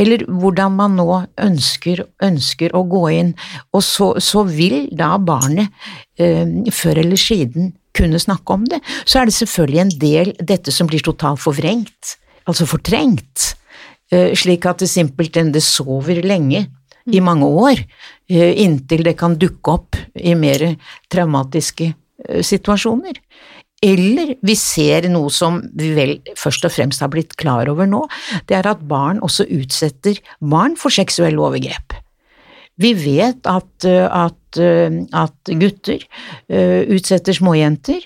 Eller 0.00 0.24
hvordan 0.26 0.74
man 0.74 0.96
nå 0.98 1.06
ønsker, 1.38 2.02
ønsker 2.24 2.74
å 2.74 2.82
gå 2.90 3.04
inn, 3.14 3.32
og 3.72 3.84
så, 3.86 4.14
så 4.18 4.42
vil 4.48 4.88
da 4.94 5.14
barnet 5.22 5.70
eh, 6.18 6.48
før 6.74 7.04
eller 7.04 7.20
siden 7.20 7.72
kunne 7.94 8.18
snakke 8.18 8.56
om 8.56 8.64
det. 8.70 8.80
Så 9.06 9.20
er 9.20 9.30
det 9.30 9.36
selvfølgelig 9.36 9.82
en 9.84 9.92
del 10.02 10.32
dette 10.42 10.74
som 10.74 10.90
blir 10.90 11.04
totalt 11.04 11.42
forvrengt, 11.44 12.16
altså 12.50 12.66
fortrengt, 12.66 13.52
eh, 14.10 14.34
slik 14.34 14.66
at 14.66 14.82
det 14.82 14.90
simpelthen 14.90 15.54
det 15.54 15.62
sover 15.62 16.24
lenge 16.26 16.66
i 17.12 17.20
mange 17.20 17.46
år, 17.46 17.84
eh, 18.28 18.54
inntil 18.64 19.04
det 19.04 19.16
kan 19.20 19.38
dukke 19.38 19.76
opp 19.76 19.96
i 20.16 20.34
mer 20.34 20.74
traumatiske 21.12 21.92
eh, 21.92 22.42
situasjoner. 22.42 23.20
Eller 23.82 24.34
vi 24.44 24.54
ser 24.56 25.08
noe 25.12 25.32
som 25.34 25.58
vi 25.76 25.90
vel 25.96 26.14
først 26.40 26.64
og 26.64 26.72
fremst 26.72 27.02
har 27.04 27.10
blitt 27.12 27.34
klar 27.40 27.68
over 27.72 27.88
nå, 27.90 28.04
det 28.48 28.56
er 28.60 28.70
at 28.70 28.86
barn 28.88 29.20
også 29.24 29.48
utsetter 29.52 30.20
barn 30.40 30.78
for 30.80 30.94
seksuelle 30.94 31.42
overgrep. 31.42 31.96
Vi 32.80 32.90
vet 32.98 33.46
at, 33.46 33.84
at, 33.86 34.58
at 34.58 35.52
gutter 35.60 36.00
uh, 36.50 36.82
utsetter 36.90 37.36
småjenter, 37.36 38.02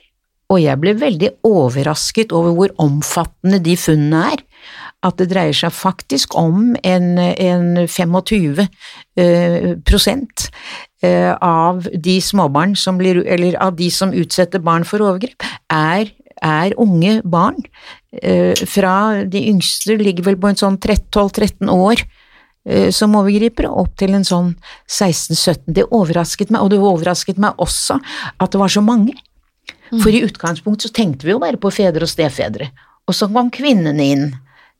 og 0.48 0.60
jeg 0.60 0.80
ble 0.80 0.94
veldig 0.96 1.30
overrasket 1.44 2.32
over 2.36 2.56
hvor 2.56 2.74
omfattende 2.80 3.60
de 3.64 3.76
funnene 3.80 4.34
er. 4.34 4.44
At 5.04 5.20
det 5.20 5.28
dreier 5.30 5.54
seg 5.54 5.70
faktisk 5.76 6.34
om 6.40 6.72
en, 6.82 7.10
en 7.20 7.84
25 7.86 8.64
uh, 8.64 9.74
prosent 9.86 10.48
Eh, 10.48 10.87
av 11.04 11.84
de 11.94 12.16
småbarn 12.18 12.72
som 12.76 12.96
blir, 12.98 13.20
eller 13.22 13.54
av 13.62 13.76
de 13.78 13.86
som 13.90 14.10
utsetter 14.10 14.58
barn 14.58 14.82
for 14.82 15.04
overgrep, 15.04 15.44
er, 15.70 16.10
er 16.42 16.74
unge 16.80 17.20
barn. 17.22 17.60
Eh, 18.10 18.56
fra 18.66 19.24
de 19.28 19.42
yngste 19.50 19.98
ligger 20.00 20.24
vel 20.30 20.38
på 20.40 20.48
en 20.48 20.58
sånn 20.58 20.78
12-13 20.80 21.68
år 21.68 22.00
eh, 22.00 22.88
som 22.94 23.16
overgripere, 23.18 23.68
opp 23.68 23.94
til 24.00 24.16
en 24.16 24.24
sånn 24.24 24.54
16-17. 24.88 25.68
Det 25.76 25.86
overrasket 25.92 26.50
meg, 26.50 26.64
og 26.64 26.72
det 26.72 26.80
overrasket 26.80 27.40
meg 27.42 27.60
også 27.60 27.98
at 28.38 28.52
det 28.52 28.62
var 28.62 28.72
så 28.72 28.84
mange. 28.84 29.14
For 29.88 30.12
i 30.12 30.24
utgangspunktet 30.24 30.88
så 30.88 30.96
tenkte 30.96 31.28
vi 31.28 31.34
jo 31.34 31.40
bare 31.42 31.60
på 31.60 31.72
fedre 31.72 32.04
og 32.04 32.12
stefedre, 32.12 32.70
og 33.08 33.16
så 33.16 33.28
kom 33.32 33.48
kvinnene 33.52 34.04
inn 34.04 34.26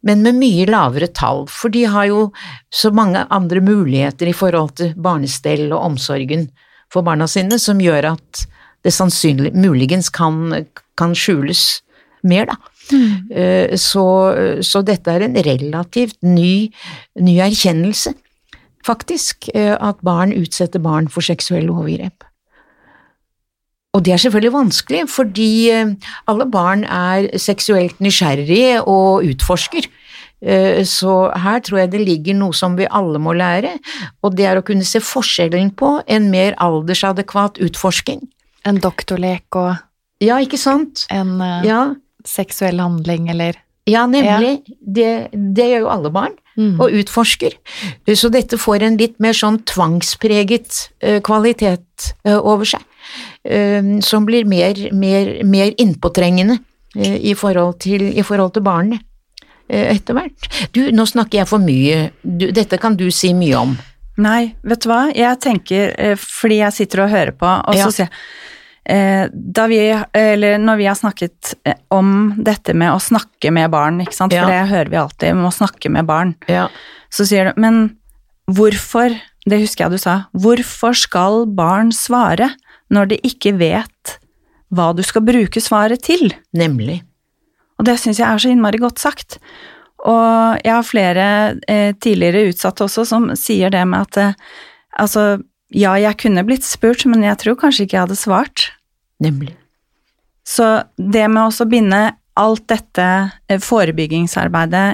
men 0.06 0.22
med 0.22 0.38
mye 0.38 0.66
lavere 0.68 1.08
tall, 1.10 1.46
for 1.50 1.74
de 1.74 1.84
har 1.90 2.08
jo 2.10 2.28
så 2.70 2.92
mange 2.94 3.24
andre 3.34 3.62
muligheter 3.64 4.30
i 4.30 4.36
forhold 4.36 4.76
til 4.78 4.94
barnestell 4.94 5.72
og 5.72 5.92
omsorgen 5.92 6.48
for 6.92 7.06
barna 7.06 7.26
sine, 7.28 7.58
som 7.60 7.82
gjør 7.82 8.12
at 8.14 8.44
det 8.86 8.94
sannsynlig 8.94 9.52
muligens 9.58 10.08
kan, 10.14 10.54
kan 10.98 11.16
skjules 11.18 11.82
mer, 12.28 12.48
da. 12.50 12.56
Mm. 12.88 13.10
Eh, 13.30 13.74
så, 13.76 14.06
så, 14.64 14.80
dette 14.86 15.12
er 15.12 15.26
en 15.26 15.36
relativt 15.44 16.16
ny, 16.24 16.70
ny 17.20 17.34
erkjennelse, 17.44 18.14
faktisk, 18.86 19.50
eh, 19.52 19.74
at 19.74 20.00
barn 20.06 20.32
utsetter 20.32 20.80
barn 20.80 21.10
for 21.12 21.26
seksuelle 21.26 21.74
overgrep. 21.74 22.24
Og 23.96 24.04
det 24.04 24.12
er 24.12 24.20
selvfølgelig 24.20 24.52
vanskelig, 24.52 25.04
fordi 25.08 25.52
eh, 25.72 25.94
alle 26.28 26.46
barn 26.52 26.84
er 26.84 27.30
seksuelt 27.40 28.02
nysgjerrige 28.04 28.82
og 28.82 29.24
utforsker. 29.24 29.88
Eh, 30.44 30.82
så 30.86 31.14
her 31.34 31.62
tror 31.64 31.80
jeg 31.82 31.92
det 31.94 32.02
ligger 32.04 32.36
noe 32.36 32.54
som 32.54 32.76
vi 32.78 32.88
alle 32.90 33.20
må 33.22 33.32
lære, 33.36 33.78
og 34.22 34.36
det 34.36 34.46
er 34.46 34.60
å 34.60 34.64
kunne 34.66 34.86
se 34.86 35.00
forskjellen 35.02 35.72
på 35.78 35.96
en 36.06 36.28
mer 36.30 36.58
aldersadekvat 36.62 37.62
utforsking. 37.64 38.26
En 38.68 38.80
doktorlek 38.82 39.56
og 39.56 39.76
Ja, 40.20 40.40
ikke 40.42 40.58
sant? 40.58 41.04
En 41.14 41.36
uh, 41.38 41.62
ja. 41.62 41.94
seksuell 42.26 42.80
handling, 42.82 43.30
eller 43.30 43.56
Ja, 43.86 44.02
nemlig. 44.04 44.58
Ja. 44.66 44.74
Det, 44.82 45.10
det, 45.32 45.66
gjør 45.70 45.84
jo 45.86 45.90
alle 45.94 46.10
barn, 46.12 46.34
mm. 46.58 46.74
og 46.82 46.92
utforsker. 46.92 47.54
Så 48.12 48.28
dette 48.28 48.58
får 48.60 48.84
en 48.84 48.98
litt 49.00 49.14
mer 49.22 49.32
sånn 49.32 49.62
tvangspreget 49.64 50.82
kvalitet 51.24 52.10
over 52.26 52.68
seg. 52.68 52.82
Eh, 53.44 54.00
som 54.00 54.26
blir 54.26 54.44
mer, 54.44 54.92
mer, 54.92 55.44
mer 55.44 55.74
innpåtrengende 55.78 56.58
eh, 56.96 57.16
i 57.30 57.34
forhold 57.38 57.78
til, 57.80 58.02
i 58.10 58.24
forhold 58.26 58.56
til 58.56 58.64
barnet 58.66 59.04
eh, 59.70 59.94
etter 59.94 60.18
hvert. 60.18 60.48
Du, 60.74 60.82
nå 60.92 61.06
snakker 61.06 61.42
jeg 61.42 61.50
for 61.50 61.62
mye, 61.62 62.10
du, 62.22 62.50
dette 62.54 62.80
kan 62.82 62.98
du 62.98 63.06
si 63.14 63.32
mye 63.38 63.62
om. 63.62 63.78
Nei, 64.18 64.50
vet 64.66 64.82
du 64.82 64.90
hva, 64.90 65.06
jeg 65.14 65.38
tenker, 65.38 65.94
fordi 66.18 66.58
jeg 66.58 66.74
sitter 66.74 67.04
og 67.04 67.12
hører 67.12 67.34
på, 67.38 67.46
og 67.46 67.78
ja. 67.78 67.86
så 67.86 67.94
sier 67.94 68.10
jeg 68.10 68.22
da 68.88 69.66
vi, 69.68 69.76
eller 70.16 70.54
når 70.62 70.78
vi 70.80 70.86
har 70.88 70.96
snakket 70.96 71.50
om 71.92 72.30
dette 72.40 72.72
med 72.72 72.88
å 72.88 73.02
snakke 73.04 73.50
med 73.52 73.68
barn, 73.68 73.98
ikke 74.00 74.16
sant? 74.16 74.32
for 74.32 74.48
det 74.48 74.62
hører 74.70 74.88
vi 74.88 74.96
alltid, 74.96 75.34
vi 75.36 75.44
må 75.44 75.50
snakke 75.52 75.90
med 75.92 76.08
barn, 76.08 76.32
ja. 76.48 76.62
så 77.12 77.26
sier 77.28 77.50
du 77.50 77.60
men 77.60 77.82
hvorfor, 78.48 79.12
det 79.44 79.60
husker 79.60 79.84
jeg 79.84 79.92
du 79.92 80.00
sa, 80.00 80.16
hvorfor 80.32 80.96
skal 80.96 81.44
barn 81.52 81.92
svare? 81.92 82.48
Når 82.94 83.12
de 83.12 83.20
ikke 83.26 83.54
vet 83.60 84.18
hva 84.74 84.90
du 84.96 85.02
skal 85.06 85.24
bruke 85.24 85.60
svaret 85.64 86.04
til. 86.04 86.32
Nemlig. 86.56 87.00
Og 87.78 87.86
det 87.88 87.98
syns 88.00 88.20
jeg 88.20 88.28
er 88.28 88.42
så 88.42 88.50
innmari 88.52 88.80
godt 88.82 89.00
sagt. 89.00 89.38
Og 90.06 90.58
jeg 90.62 90.72
har 90.72 90.86
flere 90.86 91.28
eh, 91.70 91.94
tidligere 91.98 92.52
utsatte 92.52 92.86
også 92.86 93.04
som 93.08 93.30
sier 93.38 93.72
det 93.74 93.82
med 93.88 94.06
at 94.06 94.20
eh, 94.22 94.36
altså, 95.02 95.40
ja, 95.74 95.96
jeg 95.98 96.18
kunne 96.22 96.46
blitt 96.46 96.66
spurt, 96.66 97.06
men 97.10 97.24
jeg 97.26 97.40
tror 97.42 97.58
kanskje 97.58 97.86
ikke 97.86 97.98
jeg 97.98 98.06
hadde 98.06 98.20
svart. 98.20 98.68
Nemlig. 99.22 99.56
Så 100.46 100.66
det 100.96 101.26
med 101.28 101.50
å 101.50 101.68
binde 101.68 102.02
alt 102.38 102.64
dette 102.70 103.08
eh, 103.48 103.58
forebyggingsarbeidet 103.62 104.86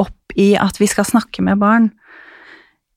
opp 0.00 0.36
i 0.36 0.54
at 0.58 0.80
vi 0.80 0.88
skal 0.88 1.08
snakke 1.08 1.44
med 1.44 1.60
barn 1.60 1.90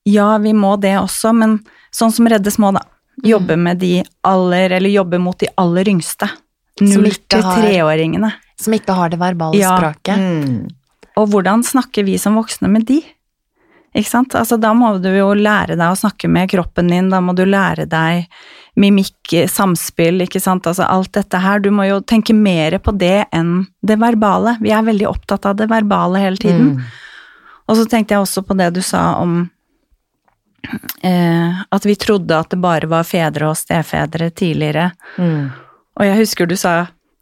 Ja, 0.08 0.34
vi 0.42 0.50
må 0.56 0.74
det 0.82 0.96
også, 0.98 1.30
men 1.36 1.60
sånn 1.94 2.10
som 2.14 2.26
Redde 2.26 2.50
Små, 2.50 2.72
da. 2.74 2.82
Jobbe 3.22 3.56
med 3.60 3.82
de 3.82 3.98
aller, 4.26 4.70
eller 4.78 4.90
jobbe 4.90 5.18
mot 5.20 5.38
de 5.38 5.50
aller 5.60 5.88
yngste. 5.92 6.28
Null 6.80 7.10
til 7.28 7.42
treåringene. 7.44 8.32
Som 8.60 8.76
ikke 8.76 8.94
har 8.96 9.12
det 9.12 9.18
verbale 9.20 9.60
ja. 9.60 9.74
språket. 9.76 10.16
Mm. 10.16 10.70
Og 11.20 11.28
hvordan 11.28 11.64
snakker 11.66 12.06
vi 12.06 12.16
som 12.18 12.38
voksne 12.40 12.70
med 12.72 12.86
de? 12.88 13.02
Ikke 13.92 14.08
sant? 14.08 14.34
Altså, 14.38 14.56
da 14.56 14.72
må 14.72 14.94
du 15.04 15.10
jo 15.12 15.34
lære 15.36 15.76
deg 15.76 15.92
å 15.92 15.98
snakke 15.98 16.30
med 16.32 16.48
kroppen 16.50 16.88
din, 16.88 17.10
da 17.12 17.20
må 17.20 17.34
du 17.36 17.44
lære 17.44 17.84
deg 17.90 18.24
mimikk, 18.80 19.34
samspill, 19.52 20.22
ikke 20.24 20.40
sant. 20.40 20.66
Altså 20.68 20.86
alt 20.88 21.12
dette 21.12 21.40
her. 21.42 21.60
Du 21.60 21.68
må 21.74 21.84
jo 21.90 22.00
tenke 22.00 22.32
mer 22.32 22.78
på 22.80 22.94
det 22.96 23.26
enn 23.36 23.66
det 23.84 23.98
verbale. 24.00 24.56
Vi 24.64 24.72
er 24.72 24.86
veldig 24.86 25.10
opptatt 25.10 25.44
av 25.50 25.58
det 25.60 25.68
verbale 25.68 26.22
hele 26.22 26.40
tiden. 26.40 26.78
Mm. 26.78 26.86
Og 27.68 27.76
så 27.78 27.84
tenkte 27.88 28.16
jeg 28.16 28.24
også 28.24 28.44
på 28.46 28.56
det 28.56 28.72
du 28.72 28.80
sa 28.84 29.12
om 29.20 29.42
eh, 31.02 31.62
at 31.70 31.86
vi 31.86 31.96
trodde 31.98 32.38
at 32.38 32.52
det 32.52 32.60
bare 32.62 32.88
var 32.90 33.06
fedre 33.08 33.50
og 33.50 33.58
stefedre 33.58 34.30
tidligere. 34.30 34.90
Mm. 35.18 35.52
Og 35.98 36.08
jeg 36.08 36.20
husker 36.22 36.48
du 36.48 36.56
sa 36.58 36.74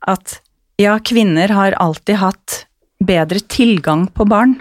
at 0.08 0.40
ja, 0.80 0.96
kvinner 1.04 1.52
har 1.52 1.76
alltid 1.76 2.20
hatt 2.22 2.64
bedre 3.04 3.40
tilgang 3.40 4.06
på 4.12 4.26
barn. 4.28 4.58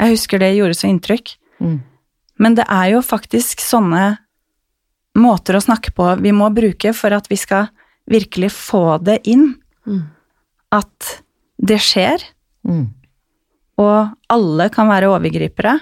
Jeg 0.00 0.16
husker 0.16 0.40
det 0.40 0.54
gjorde 0.56 0.78
så 0.78 0.88
inntrykk. 0.90 1.34
Mm. 1.62 1.78
Men 2.42 2.56
det 2.58 2.66
er 2.70 2.94
jo 2.94 3.02
faktisk 3.04 3.60
sånne 3.62 4.16
måter 5.18 5.58
å 5.58 5.62
snakke 5.62 5.92
på 5.92 6.06
vi 6.24 6.32
må 6.32 6.48
bruke 6.54 6.94
for 6.96 7.12
at 7.12 7.28
vi 7.28 7.36
skal 7.40 7.68
virkelig 8.10 8.50
få 8.56 8.98
det 9.04 9.20
inn. 9.28 9.52
Mm. 9.86 10.02
At 10.72 11.16
det 11.62 11.78
skjer. 11.84 12.24
Mm. 12.66 12.88
Og 13.82 14.32
alle 14.32 14.68
kan 14.72 14.90
være 14.90 15.10
overgripere. 15.12 15.78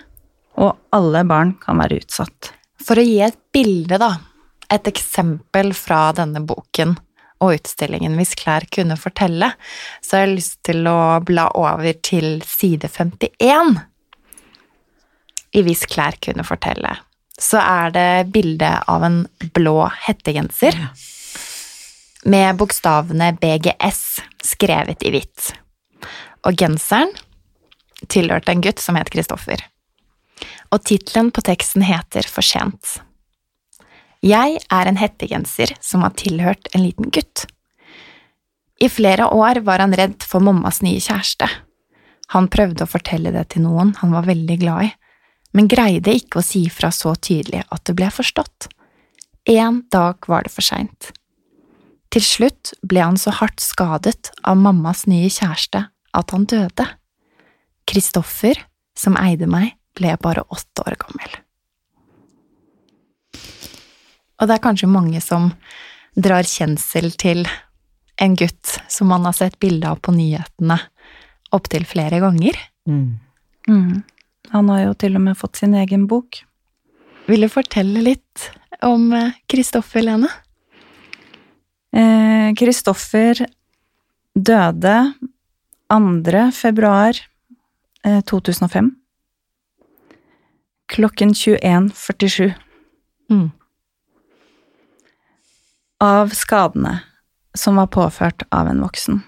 Og 0.61 0.77
alle 0.95 1.23
barn 1.29 1.55
kan 1.63 1.81
være 1.81 2.03
utsatt. 2.03 2.53
For 2.81 3.01
å 3.01 3.05
gi 3.05 3.21
et 3.25 3.39
bilde, 3.53 3.99
da, 4.01 4.15
et 4.71 4.89
eksempel 4.89 5.73
fra 5.77 6.11
denne 6.17 6.43
boken 6.47 6.97
og 7.41 7.55
utstillingen 7.57 8.19
Hvis 8.19 8.35
klær 8.37 8.67
kunne 8.73 8.99
fortelle, 9.01 9.55
så 10.05 10.19
har 10.19 10.27
jeg 10.27 10.37
lyst 10.37 10.59
til 10.69 10.85
å 10.89 11.21
bla 11.25 11.49
over 11.57 11.95
til 12.05 12.43
side 12.47 12.91
51 12.93 13.79
i 15.57 15.63
Hvis 15.67 15.87
klær 15.91 16.19
kunne 16.23 16.45
fortelle. 16.47 16.93
Så 17.41 17.59
er 17.59 17.95
det 17.95 18.33
bilde 18.35 18.69
av 18.93 19.07
en 19.07 19.23
blå 19.57 19.89
hettegenser 20.05 20.77
med 22.29 22.61
bokstavene 22.61 23.33
BGS 23.41 24.05
skrevet 24.45 25.03
i 25.09 25.15
hvitt. 25.15 25.55
Og 26.45 26.61
genseren 26.61 27.17
tilhørte 28.13 28.53
en 28.53 28.63
gutt 28.65 28.85
som 28.85 29.01
het 29.01 29.11
Kristoffer. 29.13 29.65
Og 30.71 30.85
tittelen 30.87 31.31
på 31.35 31.43
teksten 31.43 31.83
heter 31.83 32.27
For 32.31 32.47
sent. 32.47 33.01
Jeg 34.21 34.61
er 34.69 34.89
en 34.89 35.01
hettegenser 35.01 35.73
som 35.81 36.05
har 36.05 36.13
tilhørt 36.21 36.69
en 36.75 36.85
liten 36.85 37.09
gutt. 37.11 37.47
I 38.81 38.89
flere 38.89 39.27
år 39.33 39.63
var 39.65 39.81
han 39.83 39.97
redd 39.97 40.23
for 40.25 40.45
mammas 40.45 40.81
nye 40.85 41.01
kjæreste. 41.01 41.49
Han 42.37 42.49
prøvde 42.53 42.85
å 42.85 42.91
fortelle 42.91 43.33
det 43.35 43.49
til 43.55 43.65
noen 43.65 43.95
han 44.01 44.13
var 44.15 44.29
veldig 44.29 44.59
glad 44.61 44.91
i, 44.91 44.91
men 45.57 45.71
greide 45.73 46.15
ikke 46.15 46.41
å 46.41 46.47
si 46.47 46.67
fra 46.71 46.93
så 46.95 47.17
tydelig 47.17 47.65
at 47.67 47.83
det 47.89 47.97
ble 47.99 48.11
forstått. 48.15 48.69
En 49.51 49.83
dag 49.91 50.29
var 50.31 50.47
det 50.47 50.53
for 50.55 50.65
seint. 50.65 51.11
Til 52.11 52.23
slutt 52.23 52.75
ble 52.87 53.03
han 53.03 53.19
så 53.19 53.33
hardt 53.35 53.63
skadet 53.63 54.31
av 54.47 54.59
mammas 54.61 55.07
nye 55.11 55.31
kjæreste 55.31 55.87
at 55.91 56.35
han 56.35 56.47
døde. 56.51 56.87
Kristoffer, 57.91 58.59
som 58.99 59.17
eide 59.19 59.49
meg, 59.51 59.75
ble 60.01 60.17
bare 60.23 60.47
åtte 60.49 60.85
år 60.87 60.97
gammel. 61.05 61.39
Og 64.41 64.49
det 64.49 64.57
er 64.57 64.65
kanskje 64.65 64.89
mange 64.89 65.21
som 65.21 65.51
drar 66.17 66.47
kjensel 66.49 67.13
til 67.21 67.45
en 68.21 68.37
gutt 68.37 68.79
som 68.89 69.11
man 69.13 69.27
har 69.29 69.37
sett 69.37 69.59
bilde 69.61 69.89
av 69.89 70.01
på 70.05 70.15
nyhetene 70.17 70.79
opptil 71.55 71.85
flere 71.89 72.21
ganger. 72.23 72.57
Mm. 72.89 73.19
Mm. 73.69 74.03
Han 74.55 74.71
har 74.73 74.85
jo 74.87 74.95
til 74.99 75.19
og 75.19 75.25
med 75.25 75.39
fått 75.39 75.61
sin 75.61 75.75
egen 75.77 76.07
bok. 76.11 76.43
Vil 77.29 77.45
du 77.47 77.51
fortelle 77.53 78.03
litt 78.03 78.51
om 78.87 79.13
Kristoffer, 79.51 80.05
Lene? 80.07 80.31
Eh, 81.93 82.51
Kristoffer 82.59 83.45
døde 84.35 84.97
2. 85.91 86.45
februar 86.55 87.19
eh, 88.07 88.21
2005 88.21 88.93
klokken 90.91 91.35
21.47 91.37 92.53
Mm. 93.31 93.51
av 96.01 96.33
skadene 96.35 97.01
som 97.55 97.77
var 97.77 97.87
påført 97.87 98.43
av 98.51 98.67
en 98.67 98.81
voksen. 98.83 99.21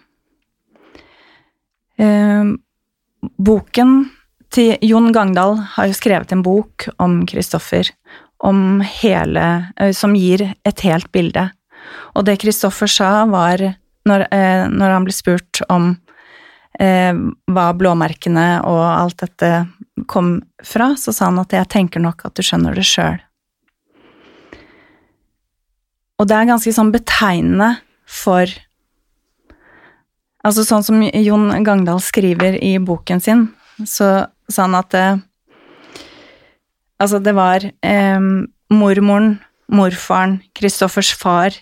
Eh, 1.98 2.44
boken 3.38 4.10
til 4.50 4.76
Jon 4.82 5.12
Gangdal 5.12 5.60
har 5.76 5.86
jo 5.86 5.94
skrevet 5.94 6.32
en 6.32 6.42
bok 6.42 6.88
om 6.98 7.20
Kristoffer, 7.26 7.92
om 8.42 8.80
hele 8.80 9.68
Som 9.94 10.16
gir 10.18 10.54
et 10.64 10.80
helt 10.80 11.12
bilde. 11.12 11.52
Og 12.16 12.24
det 12.26 12.40
Kristoffer 12.42 12.90
sa, 12.90 13.24
var 13.26 13.58
når, 14.04 14.26
eh, 14.32 14.66
når 14.66 14.90
han 14.90 15.04
ble 15.04 15.14
spurt 15.14 15.62
om 15.68 15.96
eh, 16.80 17.14
hva 17.46 17.68
blåmerkene 17.78 18.64
og 18.66 18.82
alt 18.82 19.22
dette 19.22 19.68
kom 20.08 20.40
fra, 20.64 20.92
så 20.98 21.14
sa 21.14 21.28
han 21.30 21.40
at 21.42 21.54
jeg 21.54 21.70
tenker 21.72 22.02
nok 22.02 22.26
at 22.26 22.36
du 22.36 22.42
skjønner 22.46 22.76
det 22.76 22.86
sjøl. 22.88 23.20
Og 26.20 26.28
det 26.30 26.36
er 26.38 26.52
ganske 26.52 26.74
sånn 26.74 26.92
betegnende 26.94 27.74
for 28.06 28.50
Altså 30.42 30.64
sånn 30.66 30.82
som 30.82 31.02
Jon 31.06 31.52
Gangdal 31.62 32.00
skriver 32.02 32.56
i 32.58 32.72
boken 32.82 33.20
sin, 33.22 33.44
så 33.86 34.24
sa 34.50 34.64
han 34.64 34.74
at 34.74 34.96
eh, 34.98 35.20
Altså, 37.02 37.18
det 37.18 37.32
var 37.34 37.64
eh, 37.66 38.24
mormoren, 38.70 39.32
morfaren, 39.74 40.36
Kristoffers 40.54 41.12
far, 41.18 41.56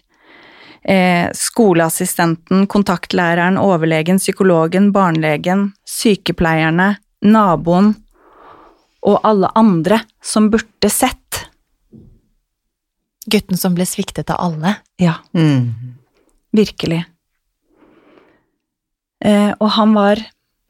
eh, 0.85 1.31
skoleassistenten, 1.33 2.67
kontaktlæreren, 2.69 3.57
overlegen, 3.57 4.21
psykologen, 4.21 4.91
barnelegen, 4.93 5.71
sykepleierne, 5.89 6.91
naboen 7.25 7.95
og 9.03 9.21
alle 9.25 9.49
andre 9.57 10.03
som 10.23 10.51
burde 10.53 10.91
sett. 10.93 11.47
Gutten 13.31 13.57
som 13.61 13.75
ble 13.77 13.87
sviktet 13.89 14.31
av 14.33 14.41
alle. 14.49 14.77
Ja, 15.01 15.15
Mm. 15.35 15.97
virkelig. 16.53 17.05
Eh, 19.25 19.53
og 19.61 19.69
han 19.77 19.93
var 19.95 20.17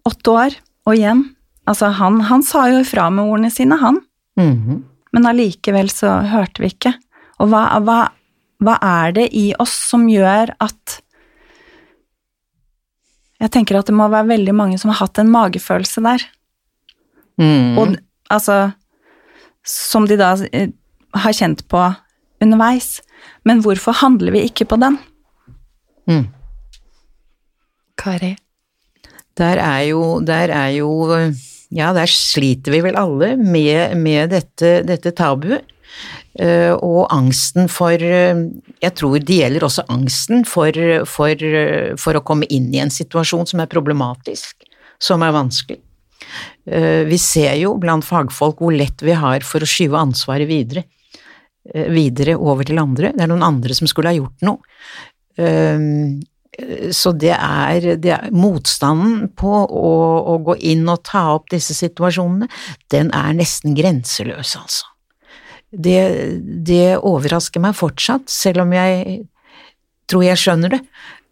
åtte 0.09 0.31
år, 0.35 0.57
og 0.87 0.95
igjen, 0.97 1.25
altså 1.71 1.93
han, 1.95 2.21
han 2.27 2.43
sa 2.43 2.67
jo 2.69 2.81
ifra 2.83 3.09
med 3.13 3.25
ordene 3.31 3.51
sine, 3.55 3.79
han, 3.79 4.01
Mhm. 4.37 4.83
men 5.13 5.27
allikevel 5.27 5.89
så 5.91 6.21
hørte 6.27 6.61
vi 6.63 6.71
ikke. 6.71 6.95
Og 7.41 7.49
hva, 7.49 7.79
hva, 7.83 8.11
hva 8.63 8.79
er 8.83 9.13
det 9.13 9.29
i 9.35 9.55
oss 9.59 9.73
som 9.91 10.07
gjør 10.09 10.55
at 10.61 11.01
Jeg 13.41 13.51
tenker 13.53 13.79
at 13.79 13.87
det 13.87 13.95
må 13.97 14.05
være 14.11 14.29
veldig 14.37 14.53
mange 14.55 14.79
som 14.79 14.91
har 14.91 14.99
hatt 15.07 15.17
en 15.19 15.31
magefølelse 15.33 16.03
der. 16.05 16.25
Mm. 17.41 17.79
Og 17.81 17.95
altså 18.31 18.73
Som 19.67 20.07
de 20.09 20.17
da 20.17 20.33
eh, 20.57 20.71
har 21.13 21.35
kjent 21.37 21.67
på 21.69 21.83
underveis. 22.41 23.01
Men 23.45 23.61
hvorfor 23.61 23.93
handler 24.01 24.33
vi 24.33 24.47
ikke 24.49 24.65
på 24.65 24.79
den? 24.81 24.97
Mm. 26.09 26.29
Kari. 28.01 28.37
Der 29.37 29.61
er 29.61 29.83
jo, 29.91 30.21
der 30.25 30.49
er 30.49 30.71
jo 30.79 30.89
Ja, 31.71 31.93
der 31.95 32.09
sliter 32.11 32.73
vi 32.73 32.81
vel 32.83 32.97
alle 32.99 33.37
med, 33.37 33.95
med 33.97 34.33
dette, 34.33 34.81
dette 34.89 35.13
tabuet. 35.15 35.69
Uh, 36.39 36.79
og 36.87 37.11
angsten 37.11 37.67
for 37.69 37.99
uh, 37.99 38.43
Jeg 38.79 38.93
tror 38.95 39.17
det 39.19 39.39
gjelder 39.41 39.65
også 39.67 39.83
angsten 39.91 40.45
for, 40.47 40.71
for, 41.11 41.43
uh, 41.43 41.97
for 41.99 42.15
å 42.15 42.23
komme 42.23 42.47
inn 42.55 42.69
i 42.71 42.79
en 42.79 42.93
situasjon 42.95 43.49
som 43.51 43.61
er 43.61 43.71
problematisk, 43.71 44.63
som 45.03 45.27
er 45.27 45.35
vanskelig. 45.35 45.81
Eh, 46.67 47.05
vi 47.09 47.19
ser 47.19 47.55
jo 47.61 47.75
blant 47.83 48.05
fagfolk 48.07 48.61
hvor 48.63 48.75
lett 48.77 49.03
vi 49.03 49.13
har 49.17 49.41
for 49.47 49.61
å 49.65 49.69
skyve 49.69 49.99
ansvaret 49.99 50.49
videre. 50.51 50.85
eh, 51.75 51.89
Videre 51.93 52.37
over 52.39 52.65
til 52.65 52.79
andre. 52.79 53.13
Det 53.17 53.23
er 53.25 53.33
noen 53.33 53.47
andre 53.47 53.75
som 53.75 53.87
skulle 53.91 54.13
ha 54.13 54.19
gjort 54.19 54.47
noe. 54.47 54.59
Eh, 55.39 56.21
Så 56.93 57.13
det 57.17 57.31
er, 57.33 57.97
det 57.97 58.11
er 58.13 58.31
motstanden 58.37 59.31
på 59.39 59.49
å, 59.65 59.93
å 60.29 60.35
gå 60.45 60.57
inn 60.61 60.83
og 60.91 61.05
ta 61.07 61.23
opp 61.37 61.47
disse 61.49 61.73
situasjonene, 61.79 62.49
den 62.93 63.09
er 63.17 63.33
nesten 63.39 63.73
grenseløs, 63.79 64.57
altså. 64.59 64.85
Det, 65.71 66.03
det 66.67 66.99
overrasker 66.99 67.63
meg 67.63 67.79
fortsatt, 67.79 68.27
selv 68.29 68.65
om 68.67 68.75
jeg 68.75 69.23
tror 70.11 70.27
jeg 70.27 70.43
skjønner 70.43 70.75
det. 70.75 70.81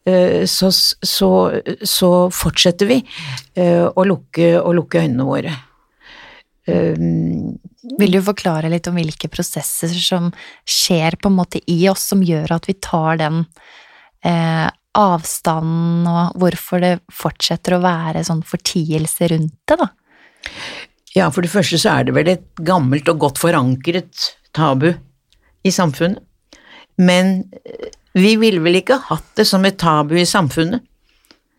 Eh, 0.06 0.44
Så, 0.46 0.70
så, 0.72 1.30
så 1.82 2.10
fortsetter 2.30 2.86
vi 2.86 3.02
eh, 3.54 3.86
å 3.88 4.04
lukke, 4.04 4.60
å 4.60 4.72
lukke 4.76 5.02
øynene 5.02 5.26
våre. 5.26 5.54
Eh, 6.68 6.94
Vil 7.98 8.12
du 8.12 8.20
forklare 8.22 8.70
litt 8.70 8.88
om 8.88 8.96
hvilke 8.98 9.28
prosesser 9.28 9.88
som 9.88 10.30
skjer 10.68 11.16
på 11.20 11.30
en 11.30 11.38
måte 11.38 11.60
i 11.66 11.88
oss, 11.88 12.08
som 12.12 12.22
gjør 12.22 12.56
at 12.56 12.68
vi 12.68 12.76
tar 12.80 13.18
den 13.20 13.44
eh, 14.24 14.68
avstanden, 14.98 16.06
og 16.08 16.38
hvorfor 16.40 16.82
det 16.82 16.94
fortsetter 17.12 17.76
å 17.76 17.82
være 17.84 18.24
sånn 18.26 18.42
fortielse 18.42 19.28
rundt 19.30 19.54
det, 19.68 19.76
da? 19.78 19.90
Ja, 21.16 21.28
for 21.30 21.42
det 21.44 21.52
første 21.52 21.78
så 21.80 21.98
er 21.98 22.08
det 22.08 22.14
vel 22.16 22.28
et 22.32 22.48
gammelt 22.66 23.08
og 23.10 23.20
godt 23.22 23.38
forankret 23.40 24.32
tabu 24.56 24.90
i 25.66 25.72
samfunnet. 25.74 26.22
Men 26.98 27.44
vi 28.14 28.36
ville 28.40 28.62
vel 28.64 28.80
ikke 28.80 29.00
hatt 29.10 29.28
det 29.36 29.46
som 29.46 29.64
et 29.68 29.78
tabu 29.80 30.16
i 30.18 30.26
samfunnet 30.28 30.84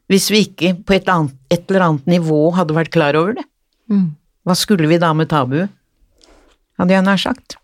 hvis 0.10 0.32
vi 0.34 0.40
ikke 0.48 0.74
på 0.88 0.96
et, 0.98 1.10
annet, 1.12 1.36
et 1.54 1.70
eller 1.70 1.86
annet 1.86 2.08
nivå 2.10 2.50
hadde 2.58 2.74
vært 2.74 2.90
klar 2.96 3.14
over 3.20 3.36
det. 3.38 3.44
Hva 4.42 4.56
skulle 4.58 4.90
vi 4.90 4.98
da 4.98 5.12
med 5.14 5.30
tabuet? 5.30 5.70
Hadde 6.82 6.96
jeg 6.96 7.06
nær 7.06 7.20
sagt. 7.22 7.60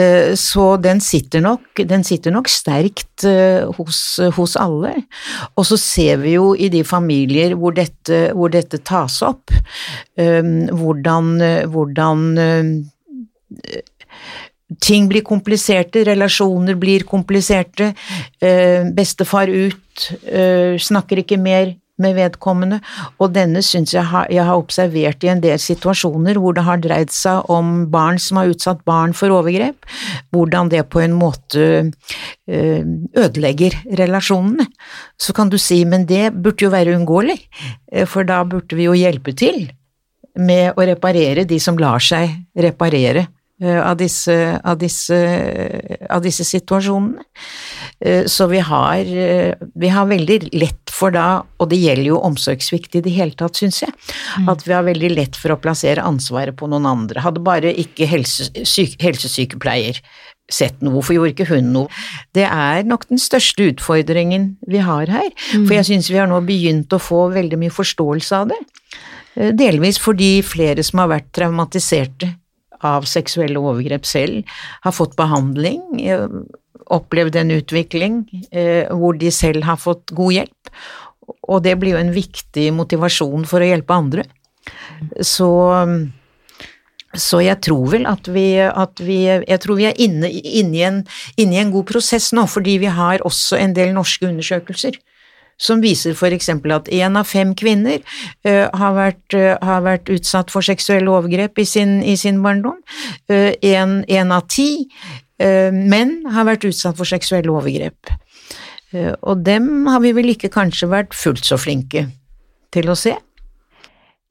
Eh, 0.00 0.32
Så 0.32 0.64
den 0.80 1.00
sitter 1.04 1.42
nok, 1.44 1.82
den 1.88 2.04
sitter 2.04 2.32
nok 2.32 2.48
sterkt 2.48 3.24
eh, 3.28 3.68
hos, 3.76 4.00
hos 4.36 4.56
alle. 4.56 4.94
Og 5.56 5.66
så 5.68 5.76
ser 5.76 6.22
vi 6.24 6.38
jo 6.38 6.54
i 6.56 6.70
de 6.72 6.80
familier 6.88 7.52
hvor 7.58 7.76
dette, 7.76 8.30
hvor 8.32 8.48
dette 8.48 8.80
tas 8.80 9.20
opp, 9.26 9.52
eh, 10.16 10.40
hvordan, 10.72 11.34
hvordan 11.68 12.24
ting 14.84 15.08
blir 15.08 15.24
kompliserte, 15.24 16.04
relasjoner 16.04 16.76
blir 16.76 17.06
kompliserte, 17.08 17.94
eh, 18.40 18.84
bestefar 18.94 19.48
ut, 19.48 20.10
eh, 20.26 20.76
snakker 20.78 21.24
ikke 21.24 21.40
mer, 21.40 21.74
med 21.98 22.14
vedkommende, 22.14 22.78
og 23.18 23.32
denne 23.34 23.62
syns 23.64 23.92
jeg 23.94 24.06
har, 24.06 24.28
jeg 24.30 24.44
har 24.46 24.58
observert 24.58 25.24
i 25.26 25.30
en 25.32 25.40
del 25.42 25.58
situasjoner 25.58 26.38
hvor 26.38 26.54
det 26.54 26.64
har 26.66 26.80
dreid 26.82 27.10
seg 27.14 27.48
om 27.50 27.88
barn 27.90 28.20
som 28.22 28.38
har 28.40 28.52
utsatt 28.52 28.84
barn 28.88 29.14
for 29.16 29.34
overgrep, 29.34 29.88
hvordan 30.34 30.70
det 30.70 30.84
på 30.92 31.02
en 31.02 31.16
måte 31.18 31.64
eh, 32.46 32.84
ødelegger 33.18 33.74
relasjonene. 33.98 34.68
Så 35.18 35.34
kan 35.34 35.50
du 35.50 35.58
si, 35.58 35.82
men 35.84 36.06
det 36.06 36.30
burde 36.36 36.68
jo 36.68 36.70
være 36.74 36.94
uunngåelig, 36.94 37.40
eh, 37.92 38.06
for 38.06 38.28
da 38.28 38.44
burde 38.46 38.78
vi 38.78 38.86
jo 38.86 38.94
hjelpe 38.98 39.34
til 39.38 39.66
med 40.38 40.78
å 40.78 40.86
reparere 40.86 41.48
de 41.50 41.58
som 41.58 41.78
lar 41.82 41.98
seg 42.04 42.30
reparere 42.54 43.26
av 43.58 43.96
disse, 43.98 44.34
av 44.64 44.78
disse, 44.78 45.16
av 46.10 46.22
disse 46.22 46.44
situasjonene. 46.46 47.24
Eh, 48.00 48.24
så 48.24 48.46
vi 48.46 48.58
har, 48.58 48.98
eh, 48.98 49.54
vi 49.74 49.88
har 49.88 50.06
veldig 50.06 50.52
lett 50.52 50.90
for 50.90 51.10
da, 51.10 51.42
og 51.58 51.70
det 51.70 51.80
gjelder 51.80 52.10
jo 52.12 52.20
omsorgssvikt 52.22 52.94
i 52.94 53.02
det 53.02 53.14
hele 53.16 53.34
tatt, 53.34 53.58
syns 53.58 53.82
jeg, 53.82 53.90
mm. 54.38 54.48
at 54.48 54.62
vi 54.66 54.72
har 54.72 54.86
veldig 54.86 55.10
lett 55.16 55.36
for 55.36 55.54
å 55.54 55.58
plassere 55.58 56.04
ansvaret 56.06 56.56
på 56.56 56.68
noen 56.70 56.86
andre. 56.86 57.22
Hadde 57.24 57.42
bare 57.42 57.74
ikke 57.74 58.06
helse, 58.06 58.50
syk, 58.62 58.98
helsesykepleier 59.02 59.98
sett 60.48 60.78
noe, 60.80 60.94
hvorfor 60.94 61.18
gjorde 61.18 61.34
ikke 61.34 61.50
hun 61.50 61.72
noe? 61.74 62.02
Det 62.32 62.46
er 62.46 62.86
nok 62.88 63.08
den 63.10 63.20
største 63.20 63.66
utfordringen 63.68 64.54
vi 64.66 64.78
har 64.78 65.10
her, 65.10 65.28
mm. 65.34 65.66
for 65.66 65.74
jeg 65.76 65.90
syns 65.90 66.10
vi 66.12 66.22
har 66.22 66.30
nå 66.30 66.40
begynt 66.46 66.94
å 66.94 67.02
få 67.02 67.26
veldig 67.34 67.58
mye 67.60 67.74
forståelse 67.74 68.42
av 68.42 68.52
det. 68.54 68.60
Eh, 69.34 69.50
delvis 69.58 69.98
fordi 70.00 70.38
flere 70.46 70.86
som 70.86 71.02
har 71.02 71.16
vært 71.18 71.32
traumatiserte 71.34 72.30
av 72.86 73.06
seksuelle 73.08 73.60
overgrep 73.60 74.06
selv, 74.06 74.42
har 74.84 74.94
fått 74.94 75.16
behandling 75.18 75.82
opplevd 76.94 77.36
en 77.36 77.52
utvikling 77.58 78.20
eh, 78.50 78.88
hvor 78.96 79.16
de 79.18 79.30
selv 79.34 79.66
har 79.68 79.80
fått 79.80 80.12
god 80.16 80.38
hjelp, 80.38 80.70
og 81.48 81.64
det 81.64 81.76
blir 81.80 81.96
jo 81.96 82.02
en 82.02 82.14
viktig 82.14 82.70
motivasjon 82.76 83.44
for 83.48 83.64
å 83.64 83.68
hjelpe 83.68 83.96
andre. 83.96 84.24
Så, 85.24 85.48
så 87.16 87.40
jeg 87.44 87.60
tror 87.64 87.92
vel 87.94 88.08
at 88.10 88.28
vi, 88.28 88.46
at 88.60 89.00
vi 89.00 89.22
Jeg 89.24 89.60
tror 89.62 89.78
vi 89.78 89.86
er 89.88 89.96
inne, 89.96 90.28
inne, 90.28 90.76
i 90.76 90.82
en, 90.84 90.98
inne, 91.40 91.56
i 91.56 91.60
en, 91.62 91.72
god 91.72 91.86
prosess 91.88 92.32
nå, 92.36 92.44
fordi 92.50 92.78
vi 92.82 92.90
har 92.92 93.24
også 93.24 93.60
en 93.60 93.76
del 93.76 93.94
norske 93.96 94.28
undersøkelser 94.28 94.98
som 95.58 95.80
viser 95.82 96.14
f.eks. 96.14 96.48
at 96.54 96.90
én 96.94 97.18
av 97.18 97.26
fem 97.26 97.54
kvinner 97.58 97.98
uh, 98.46 98.66
har, 98.72 98.92
vært, 98.94 99.24
uh, 99.34 99.54
har, 99.60 99.82
vært, 99.82 100.12
utsatt 100.14 100.52
for 100.54 100.62
seksuelle 100.62 101.10
overgrep 101.10 101.58
i 101.58 101.66
sin, 101.66 101.98
i 102.02 102.16
sin 102.16 102.42
barndom. 102.42 102.78
Én 103.28 104.04
uh, 104.06 104.36
av 104.36 104.46
ti 104.48 104.88
Eh, 105.38 105.70
menn 105.70 106.24
har 106.34 106.48
vært 106.48 106.66
utsatt 106.66 106.98
for 106.98 107.06
seksuelle 107.06 107.52
overgrep. 107.54 108.10
Eh, 108.90 109.14
og 109.22 109.44
dem 109.46 109.86
har 109.86 110.02
vi 110.02 110.12
vel 110.16 110.32
ikke 110.34 110.50
kanskje 110.50 110.90
vært 110.90 111.14
fullt 111.14 111.46
så 111.46 111.58
flinke 111.60 112.08
til 112.74 112.90
å 112.90 112.98
se. 112.98 113.14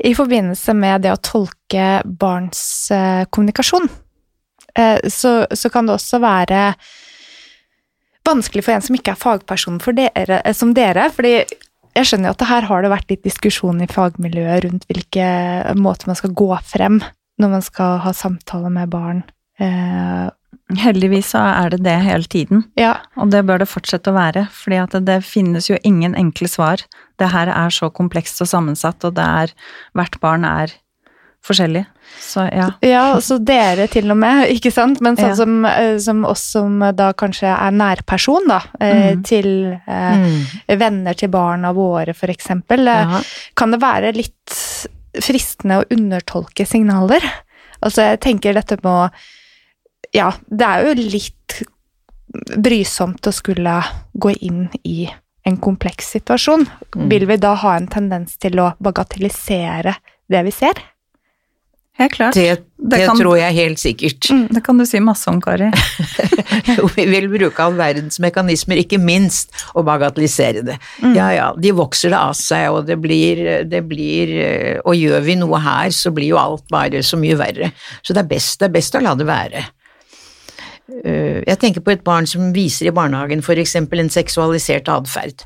I 0.04 0.14
forbindelse 0.14 0.76
med 0.78 1.08
det 1.08 1.16
å 1.16 1.22
tolke 1.24 1.88
barns 2.06 2.92
eh, 2.94 3.24
kommunikasjon, 3.32 3.90
så, 5.10 5.32
så 5.58 5.70
kan 5.74 5.88
det 5.88 5.96
også 5.96 6.20
være 6.22 6.60
vanskelig 8.28 8.66
for 8.66 8.76
en 8.76 8.84
som 8.86 8.98
ikke 8.98 9.16
er 9.16 9.22
fagperson 9.22 9.80
dere, 9.98 10.42
som 10.54 10.74
dere, 10.78 11.08
fordi 11.14 11.34
jeg 11.98 12.06
skjønner 12.06 12.30
jo 12.30 12.36
at 12.36 12.48
her 12.52 12.68
har 12.70 12.84
det 12.84 12.94
vært 12.94 13.12
litt 13.14 13.24
diskusjon 13.26 13.82
i 13.82 13.90
fagmiljøet 13.90 14.66
rundt 14.68 14.90
hvilke 14.90 15.30
måter 15.80 16.12
man 16.12 16.20
skal 16.20 16.36
gå 16.38 16.52
frem 16.68 17.00
når 17.42 17.54
man 17.54 17.64
skal 17.66 18.02
ha 18.04 18.14
samtaler 18.14 18.74
med 18.74 18.92
barn 18.94 19.24
Heldigvis 20.78 21.32
så 21.32 21.42
er 21.48 21.72
det 21.72 21.80
det 21.86 21.96
hele 22.04 22.28
tiden, 22.28 22.66
ja. 22.76 22.98
og 23.16 23.32
det 23.32 23.46
bør 23.48 23.62
det 23.62 23.70
fortsette 23.72 24.12
å 24.12 24.18
være. 24.18 24.48
fordi 24.52 24.80
at 24.82 24.98
det 25.08 25.22
finnes 25.24 25.70
jo 25.70 25.80
ingen 25.88 26.16
enkle 26.16 26.50
svar. 26.52 26.84
Det 27.18 27.30
her 27.32 27.48
er 27.48 27.72
så 27.72 27.88
komplekst 27.90 28.42
og 28.44 28.50
sammensatt, 28.52 29.00
og 29.08 29.16
det 29.16 29.24
er 29.24 29.54
Hvert 29.96 30.20
barn 30.20 30.44
er 30.44 30.76
forskjellig. 31.46 31.84
Så 32.22 32.48
ja. 32.52 32.72
Ja, 32.82 33.06
så 33.22 33.38
dere 33.38 33.88
til 33.92 34.12
og 34.12 34.20
med, 34.20 34.48
ikke 34.56 34.72
sant. 34.74 35.02
Men 35.04 35.20
sånn 35.20 35.34
ja. 35.34 35.38
som, 35.40 35.56
eh, 35.70 35.94
som, 36.04 36.26
oss 36.28 36.44
som 36.56 36.82
da 36.98 37.12
kanskje 37.18 37.52
er 37.54 37.76
nærperson, 37.76 38.50
da, 38.50 38.62
eh, 38.80 39.14
mm. 39.18 39.24
til 39.28 39.50
eh, 39.76 40.22
mm. 40.24 40.78
venner 40.80 41.18
til 41.18 41.32
barna 41.34 41.74
våre, 41.78 42.16
eksempel. 42.34 42.88
Eh, 42.88 43.16
ja. 43.18 43.24
Kan 43.58 43.76
det 43.76 43.82
være 43.84 44.16
litt 44.18 44.60
fristende 45.24 45.82
å 45.82 45.88
undertolke 45.94 46.66
signaler? 46.68 47.24
Altså, 47.80 48.10
jeg 48.12 48.24
tenker 48.26 48.58
dette 48.58 48.80
med 48.82 48.94
å 48.94 49.10
ja, 50.16 50.32
det 50.48 50.66
er 50.66 50.86
jo 50.88 50.94
litt 50.98 51.58
brysomt 52.58 53.28
å 53.28 53.34
skulle 53.34 53.78
gå 54.14 54.34
inn 54.46 54.68
i 54.88 55.08
en 55.48 55.58
kompleks 55.64 56.12
situasjon. 56.16 56.66
Mm. 56.96 57.08
Vil 57.12 57.26
vi 57.30 57.40
da 57.42 57.54
ha 57.62 57.76
en 57.78 57.88
tendens 57.92 58.38
til 58.42 58.60
å 58.62 58.72
bagatellisere 58.84 59.96
det 60.32 60.44
vi 60.48 60.54
ser? 60.54 60.80
Helt 61.98 62.14
klart. 62.14 62.36
Det, 62.38 62.44
det, 62.78 62.90
det 62.92 63.06
kan, 63.10 63.18
tror 63.18 63.40
jeg 63.40 63.56
helt 63.58 63.82
sikkert. 63.82 64.28
Mm, 64.30 64.44
det 64.54 64.62
kan 64.66 64.78
du 64.78 64.86
si 64.86 65.00
masse 65.02 65.30
om, 65.32 65.40
Kari. 65.42 65.72
vi 66.96 67.06
vil 67.10 67.26
bruke 67.32 67.64
all 67.64 67.74
verdens 67.78 68.20
mekanismer, 68.22 68.78
ikke 68.84 69.00
minst 69.02 69.50
å 69.74 69.82
bagatellisere 69.88 70.62
det. 70.68 70.78
Mm. 71.02 71.16
Ja 71.18 71.32
ja, 71.34 71.48
de 71.58 71.74
vokser 71.78 72.14
det 72.14 72.20
av 72.20 72.38
seg, 72.38 72.68
og 72.76 72.86
det 72.86 73.00
blir, 73.02 73.42
det 73.66 73.82
blir 73.90 74.36
Og 74.86 74.94
gjør 74.94 75.26
vi 75.26 75.40
noe 75.42 75.62
her, 75.64 75.90
så 75.96 76.14
blir 76.14 76.36
jo 76.36 76.42
alt 76.42 76.68
bare 76.70 77.02
så 77.02 77.18
mye 77.18 77.40
verre. 77.40 77.72
Så 78.06 78.14
det 78.14 78.24
er 78.26 78.32
best, 78.36 78.60
det 78.62 78.70
er 78.70 78.78
best 78.78 78.98
å 78.98 79.02
la 79.02 79.18
det 79.18 79.28
være. 79.28 79.66
Eh, 81.04 81.44
jeg 81.44 81.60
tenker 81.60 81.84
på 81.84 81.92
et 81.94 82.04
barn 82.06 82.28
som 82.30 82.54
viser 82.56 82.88
i 82.88 82.96
barnehagen 82.96 83.44
f.eks. 83.44 83.76
en 83.76 84.14
seksualisert 84.14 84.90
atferd. 84.92 85.44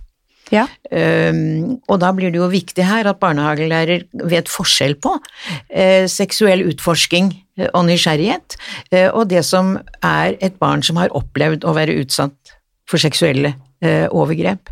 Ja. 0.51 0.65
Um, 0.91 1.79
og 1.87 2.01
da 2.03 2.11
blir 2.15 2.31
det 2.33 2.41
jo 2.41 2.49
viktig 2.51 2.83
her 2.83 3.07
at 3.07 3.21
barnehagelærer 3.21 4.03
vet 4.27 4.51
forskjell 4.51 4.97
på 5.01 5.15
uh, 5.15 6.05
seksuell 6.11 6.65
utforsking 6.67 7.31
og 7.71 7.85
nysgjerrighet 7.87 8.57
uh, 8.91 9.09
og 9.15 9.29
det 9.31 9.45
som 9.47 9.77
er 10.03 10.35
et 10.43 10.57
barn 10.59 10.83
som 10.83 10.99
har 10.99 11.13
opplevd 11.15 11.63
å 11.63 11.75
være 11.77 11.95
utsatt 12.03 12.57
for 12.89 12.99
seksuelle 12.99 13.55
overgrep. 13.81 14.67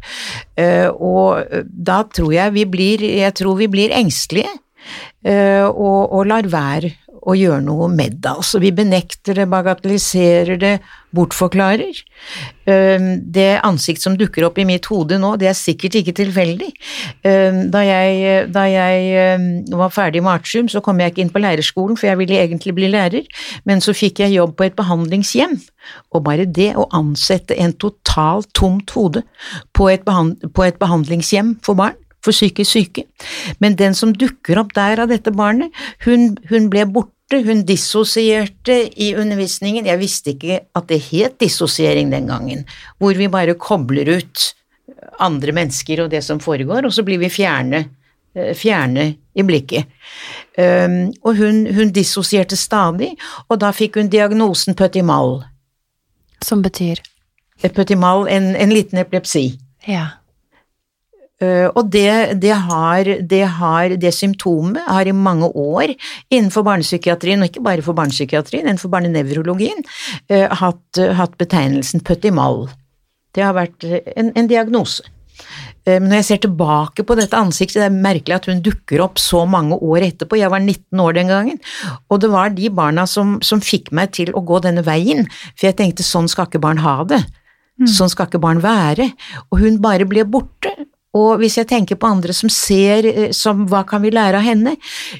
og 1.01 1.63
da 1.65 1.95
tror 2.13 2.33
jeg 2.35 2.53
vi 2.53 2.65
blir, 2.69 3.01
jeg 3.01 3.33
tror 3.39 3.55
vi 3.57 3.65
blir 3.71 3.93
engstelige 3.95 4.51
og, 5.65 6.11
og 6.13 6.27
lar 6.29 6.45
være 6.51 6.91
å 7.21 7.35
gjøre 7.35 7.61
noe 7.65 7.89
med 7.91 8.19
det. 8.23 8.31
Altså, 8.31 8.61
vi 8.63 8.71
benekter 8.75 9.37
det, 9.37 9.47
bagatelliserer 9.51 10.59
det, 10.61 10.73
bortforklarer. 11.15 11.97
Det 12.65 13.47
ansikt 13.65 14.03
som 14.03 14.15
dukker 14.17 14.45
opp 14.45 14.59
i 14.61 14.65
mitt 14.67 14.85
hode 14.91 15.17
nå, 15.21 15.33
det 15.41 15.49
er 15.49 15.57
sikkert 15.57 15.97
ikke 15.99 16.13
tilfeldig. 16.19 16.69
Da 17.23 17.81
jeg, 17.81 18.43
da 18.53 18.65
jeg 18.69 19.71
var 19.73 19.93
ferdig 19.93 20.21
med 20.21 20.35
artium, 20.35 20.69
så 20.69 20.83
kom 20.85 21.01
jeg 21.01 21.13
ikke 21.13 21.23
inn 21.25 21.33
på 21.33 21.41
lærerskolen, 21.41 21.97
for 21.97 22.11
jeg 22.11 22.19
ville 22.21 22.37
egentlig 22.37 22.75
bli 22.77 22.91
lærer, 22.93 23.25
men 23.65 23.81
så 23.81 23.95
fikk 23.97 24.21
jeg 24.23 24.37
jobb 24.37 24.53
på 24.59 24.67
et 24.69 24.77
behandlingshjem. 24.77 25.57
Og 26.13 26.23
bare 26.27 26.45
det 26.45 26.75
å 26.77 26.85
ansette 26.93 27.57
en 27.57 27.73
totalt 27.81 28.51
tomt 28.53 28.93
hode 28.93 29.25
på 29.73 29.89
et, 29.89 30.05
behand 30.05 30.37
på 30.53 30.67
et 30.67 30.77
behandlingshjem 30.81 31.57
for 31.65 31.79
barn, 31.79 31.97
for 32.25 32.35
psykisk 32.35 32.71
syke. 32.71 33.05
Men 33.59 33.77
den 33.79 33.95
som 33.97 34.13
dukker 34.15 34.59
opp 34.61 34.73
der 34.77 35.03
av 35.03 35.11
dette 35.11 35.33
barnet, 35.35 35.73
hun, 36.05 36.33
hun 36.49 36.69
ble 36.71 36.85
borte, 36.89 37.41
hun 37.45 37.63
dissosierte 37.67 38.79
i 38.99 39.11
undervisningen. 39.15 39.87
Jeg 39.87 40.01
visste 40.01 40.33
ikke 40.33 40.63
at 40.75 40.89
det 40.89 41.01
het 41.11 41.37
dissosiering 41.41 42.11
den 42.13 42.29
gangen, 42.31 42.65
hvor 42.97 43.17
vi 43.17 43.29
bare 43.31 43.57
kobler 43.59 44.17
ut 44.17 44.49
andre 45.23 45.53
mennesker 45.55 46.03
og 46.03 46.11
det 46.13 46.23
som 46.25 46.41
foregår, 46.43 46.87
og 46.87 46.93
så 46.95 47.05
blir 47.05 47.19
vi 47.21 47.31
fjerne, 47.31 47.83
eh, 48.35 48.53
fjerne 48.57 49.11
i 49.35 49.45
blikket. 49.45 49.85
Um, 50.57 51.13
og 51.23 51.37
hun, 51.37 51.63
hun, 51.71 51.93
dissosierte 51.95 52.57
stadig, 52.59 53.13
og 53.47 53.61
da 53.61 53.71
fikk 53.71 53.95
hun 53.99 54.09
diagnosen 54.11 54.75
petit 54.75 55.05
mal. 55.05 55.43
Som 56.43 56.63
betyr? 56.65 56.99
Petit 57.61 57.97
mal, 57.99 58.27
en, 58.27 58.55
en 58.55 58.73
liten 58.73 58.99
epilepsi. 58.99 59.53
Ja. 59.87 60.18
Uh, 61.39 61.69
og 61.71 61.87
det, 61.93 62.39
det, 62.43 62.51
har, 62.67 63.07
det, 63.23 63.43
har, 63.59 63.93
det 63.95 64.11
symptomet 64.11 64.83
har 64.91 65.07
i 65.07 65.15
mange 65.15 65.47
år 65.47 65.93
innenfor 66.27 66.65
barnepsykiatrien, 66.67 67.39
og 67.39 67.47
ikke 67.47 67.63
bare 67.63 67.85
for 67.85 67.95
barnepsykiatrien, 67.95 68.67
innenfor 68.67 68.91
barnenevrologien, 68.91 69.85
uh, 70.33 70.49
hatt, 70.59 70.99
hatt, 71.15 71.37
betegnelsen 71.39 72.03
pøttimal. 72.03 72.67
Det 73.35 73.45
har 73.45 73.55
vært 73.55 73.87
en, 73.87 74.33
en 74.35 74.51
diagnose. 74.51 75.07
Men 75.87 76.09
når 76.11 76.19
jeg 76.19 76.25
ser 76.27 76.39
tilbake 76.43 77.05
på 77.07 77.15
dette 77.17 77.37
ansiktet, 77.39 77.79
det 77.79 77.87
er 77.87 78.01
merkelig 78.03 78.35
at 78.35 78.47
hun 78.49 78.59
dukker 78.61 79.01
opp 79.01 79.17
så 79.21 79.45
mange 79.49 79.77
år 79.79 80.03
etterpå. 80.09 80.37
Jeg 80.37 80.51
var 80.51 80.61
19 80.61 81.01
år 81.01 81.15
den 81.15 81.31
gangen, 81.31 81.61
og 82.11 82.19
det 82.21 82.29
var 82.29 82.51
de 82.53 82.67
barna 82.69 83.07
som, 83.09 83.37
som 83.41 83.63
fikk 83.63 83.89
meg 83.95 84.11
til 84.17 84.29
å 84.35 84.43
gå 84.45 84.59
denne 84.65 84.83
veien, 84.85 85.23
for 85.55 85.69
jeg 85.69 85.79
tenkte 85.79 86.05
sånn 86.05 86.29
skal 86.29 86.49
ikke 86.49 86.61
barn 86.61 86.83
ha 86.83 86.99
det. 87.09 87.23
Mm. 87.79 87.87
Sånn 87.87 88.11
skal 88.11 88.27
ikke 88.27 88.41
barn 88.43 88.59
være. 88.63 89.07
Og 89.49 89.63
hun 89.63 89.79
bare 89.83 90.07
ble 90.09 90.25
borte, 90.27 90.73
og 91.17 91.39
hvis 91.41 91.57
jeg 91.57 91.69
tenker 91.69 91.97
på 91.97 92.09
andre 92.09 92.33
som 92.37 92.51
ser 92.53 93.07
eh, 93.09 93.31
som 93.33 93.65
hva 93.69 93.81
kan 93.87 94.03
vi 94.03 94.11
lære 94.13 94.37
av 94.37 94.45
henne? 94.45 94.75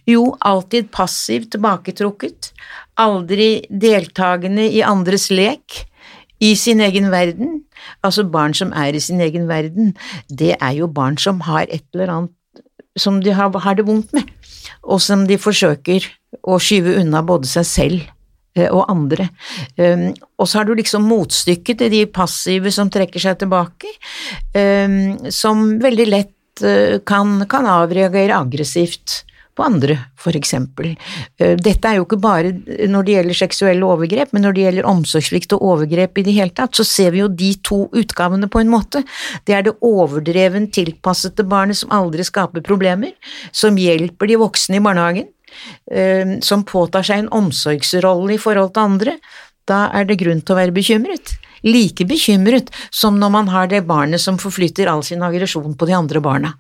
Jo, 0.10 0.36
alltid 0.46 0.92
passivt 0.94 1.54
tilbaketrukket, 1.56 2.52
aldri 3.02 3.66
deltakende 3.70 4.68
i 4.70 4.84
andres 4.86 5.30
lek, 5.34 5.86
i 6.40 6.54
sin 6.56 6.80
egen 6.80 7.10
verden. 7.12 7.64
Altså 8.06 8.24
barn 8.24 8.54
som 8.56 8.72
er 8.78 8.96
i 8.96 9.02
sin 9.04 9.20
egen 9.24 9.50
verden, 9.50 9.96
det 10.30 10.54
er 10.60 10.78
jo 10.78 10.88
barn 10.88 11.18
som 11.20 11.42
har 11.48 11.66
et 11.68 11.84
eller 11.94 12.14
annet 12.14 12.36
som 13.00 13.20
de 13.24 13.34
har, 13.34 13.52
har 13.64 13.76
det 13.76 13.88
vondt 13.88 14.14
med, 14.14 14.30
og 14.84 15.02
som 15.02 15.26
de 15.28 15.38
forsøker 15.40 16.06
å 16.44 16.60
skyve 16.62 16.98
unna 17.00 17.24
både 17.26 17.48
seg 17.50 17.68
selv 17.68 18.08
og 18.58 18.90
andre. 18.92 19.30
Um, 19.78 20.10
og 20.40 20.50
så 20.50 20.60
har 20.60 20.68
du 20.68 20.76
liksom 20.78 21.08
motstykket 21.10 21.84
til 21.84 21.94
de 21.94 22.04
passive 22.12 22.74
som 22.74 22.92
trekker 22.92 23.22
seg 23.22 23.40
tilbake, 23.44 23.92
um, 24.58 25.32
som 25.34 25.66
veldig 25.82 26.08
lett 26.10 26.64
uh, 26.66 27.00
kan, 27.08 27.44
kan 27.50 27.70
avreagere 27.70 28.38
aggressivt 28.40 29.24
på 29.60 29.66
andre, 29.66 29.98
for 30.20 30.36
eksempel. 30.40 30.94
Uh, 31.40 31.56
dette 31.60 31.88
er 31.88 32.00
jo 32.00 32.08
ikke 32.08 32.22
bare 32.24 32.54
når 32.90 33.06
det 33.08 33.18
gjelder 33.18 33.42
seksuelle 33.44 33.88
overgrep, 33.88 34.34
men 34.34 34.48
når 34.48 34.58
det 34.58 34.66
gjelder 34.68 34.92
omsorgssvikt 34.92 35.56
og 35.58 35.66
overgrep 35.74 36.20
i 36.20 36.28
det 36.28 36.38
hele 36.40 36.56
tatt, 36.56 36.76
så 36.76 36.88
ser 36.88 37.14
vi 37.16 37.24
jo 37.24 37.32
de 37.32 37.54
to 37.66 37.84
utgavene 37.94 38.50
på 38.52 38.64
en 38.64 38.72
måte. 38.72 39.04
Det 39.46 39.58
er 39.58 39.68
det 39.68 39.78
overdreven 39.86 40.72
tilpassede 40.74 41.46
barnet 41.48 41.80
som 41.80 41.94
aldri 41.96 42.26
skaper 42.28 42.66
problemer, 42.66 43.14
som 43.52 43.78
hjelper 43.80 44.32
de 44.32 44.40
voksne 44.42 44.80
i 44.80 44.84
barnehagen, 44.84 45.30
som 46.46 46.62
påtar 46.70 47.02
seg 47.08 47.24
en 47.24 47.32
omsorgsrolle 47.34 48.36
i 48.36 48.42
forhold 48.42 48.76
til 48.76 48.84
andre. 48.84 49.16
Da 49.70 49.88
er 49.96 50.06
det 50.10 50.20
grunn 50.22 50.42
til 50.42 50.54
å 50.54 50.60
være 50.60 50.76
bekymret. 50.76 51.36
Like 51.66 52.06
bekymret 52.08 52.72
som 52.94 53.20
når 53.20 53.34
man 53.34 53.52
har 53.52 53.70
det 53.72 53.84
barnet 53.90 54.22
som 54.22 54.40
forflytter 54.42 54.90
all 54.90 55.04
sin 55.04 55.24
aggresjon 55.26 55.76
på 55.78 55.90
de 55.90 55.96
andre 55.98 56.22
barna. 56.24 56.54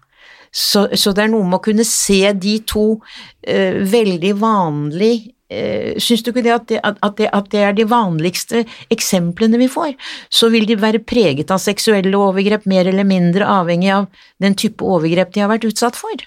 Så, 0.52 0.88
så, 0.98 1.13
det 1.13 1.28
er 1.28 1.34
noe 1.34 1.46
med 1.46 1.60
å 1.60 1.65
kunne 1.65 1.86
se 1.86 2.24
de 2.34 2.56
to 2.65 2.86
uh, 2.98 3.76
veldig 3.86 4.32
vanlig 4.39 5.30
uh, 5.54 5.94
Syns 6.02 6.24
du 6.26 6.32
ikke 6.32 6.42
det 6.48 6.56
at 6.56 6.65
det, 6.72 6.80
at, 6.82 7.13
det 7.20 7.28
at 7.30 7.52
det, 7.54 7.62
er 7.68 7.76
de 7.78 7.86
vanligste 7.89 8.63
eksemplene 8.89 9.62
vi 9.62 9.70
får? 9.70 9.94
Så 10.34 10.50
vil 10.50 10.65
de 10.70 10.80
være 10.80 11.04
preget 11.06 11.54
av 11.54 11.62
seksuelle 11.62 12.18
overgrep 12.18 12.65
mer 12.70 12.89
eller 12.89 13.06
mindre 13.06 13.46
avhengig 13.46 13.94
av 13.94 14.10
den 14.42 14.58
type 14.58 14.86
overgrep 14.86 15.36
de 15.36 15.46
har 15.46 15.54
vært 15.54 15.70
utsatt 15.70 16.00
for? 16.00 16.26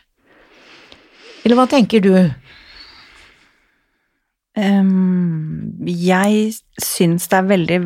Eller 1.42 1.58
hva 1.58 1.66
tenker 1.66 2.02
du? 2.02 2.14
Um, 4.52 5.80
jeg 5.88 6.50
syns 6.76 7.24
det 7.32 7.38
er 7.38 7.48
veldig 7.48 7.78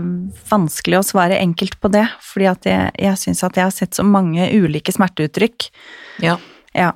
vanskelig 0.49 0.99
å 0.99 1.07
svare 1.07 1.39
enkelt 1.39 1.79
på 1.79 1.91
det, 1.95 2.05
fordi 2.27 2.49
at 2.51 2.67
jeg, 2.67 2.93
jeg 3.07 3.21
syns 3.23 3.45
at 3.47 3.59
jeg 3.59 3.69
har 3.69 3.75
sett 3.75 3.99
så 3.99 4.07
mange 4.07 4.49
ulike 4.51 4.95
smerteuttrykk. 4.95 5.69
Ja. 6.25 6.39
ja. 6.75 6.91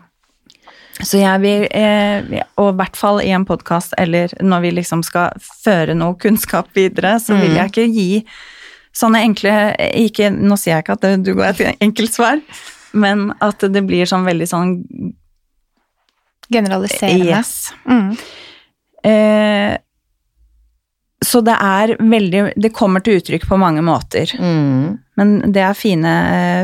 Så 0.98 1.20
jeg 1.20 1.42
vil, 1.44 1.68
eh, 1.70 2.42
og 2.60 2.72
i 2.72 2.78
hvert 2.80 2.98
fall 2.98 3.22
i 3.22 3.30
en 3.32 3.46
podkast, 3.48 3.94
eller 4.00 4.34
når 4.42 4.66
vi 4.66 4.74
liksom 4.80 5.04
skal 5.06 5.38
føre 5.62 5.94
noe 5.96 6.18
kunnskap 6.20 6.74
videre, 6.76 7.14
så 7.22 7.38
vil 7.38 7.54
jeg 7.56 7.72
ikke 7.72 7.86
gi 7.94 8.10
sånne 8.96 9.22
enkle 9.22 9.54
ikke, 10.02 10.32
Nå 10.34 10.58
sier 10.58 10.74
jeg 10.74 10.84
ikke 10.84 10.98
at 10.98 11.22
du 11.22 11.32
går 11.38 11.52
etter 11.52 11.78
enkelt 11.80 12.12
svar, 12.12 12.42
men 12.92 13.30
at 13.38 13.62
det 13.62 13.84
blir 13.86 14.08
sånn 14.10 14.26
veldig 14.26 14.50
sånn 14.50 14.76
Generaliserende. 16.50 17.28
Yes. 17.30 17.70
Mm. 17.86 18.16
Eh, 19.06 19.76
så 21.20 21.42
det 21.44 21.52
er 21.52 21.92
veldig 22.00 22.42
Det 22.56 22.72
kommer 22.72 23.02
til 23.04 23.18
uttrykk 23.20 23.44
på 23.48 23.58
mange 23.60 23.82
måter. 23.84 24.30
Mm. 24.40 24.98
Men 25.20 25.34
det 25.52 25.62
er 25.66 25.76
fine, 25.76 26.14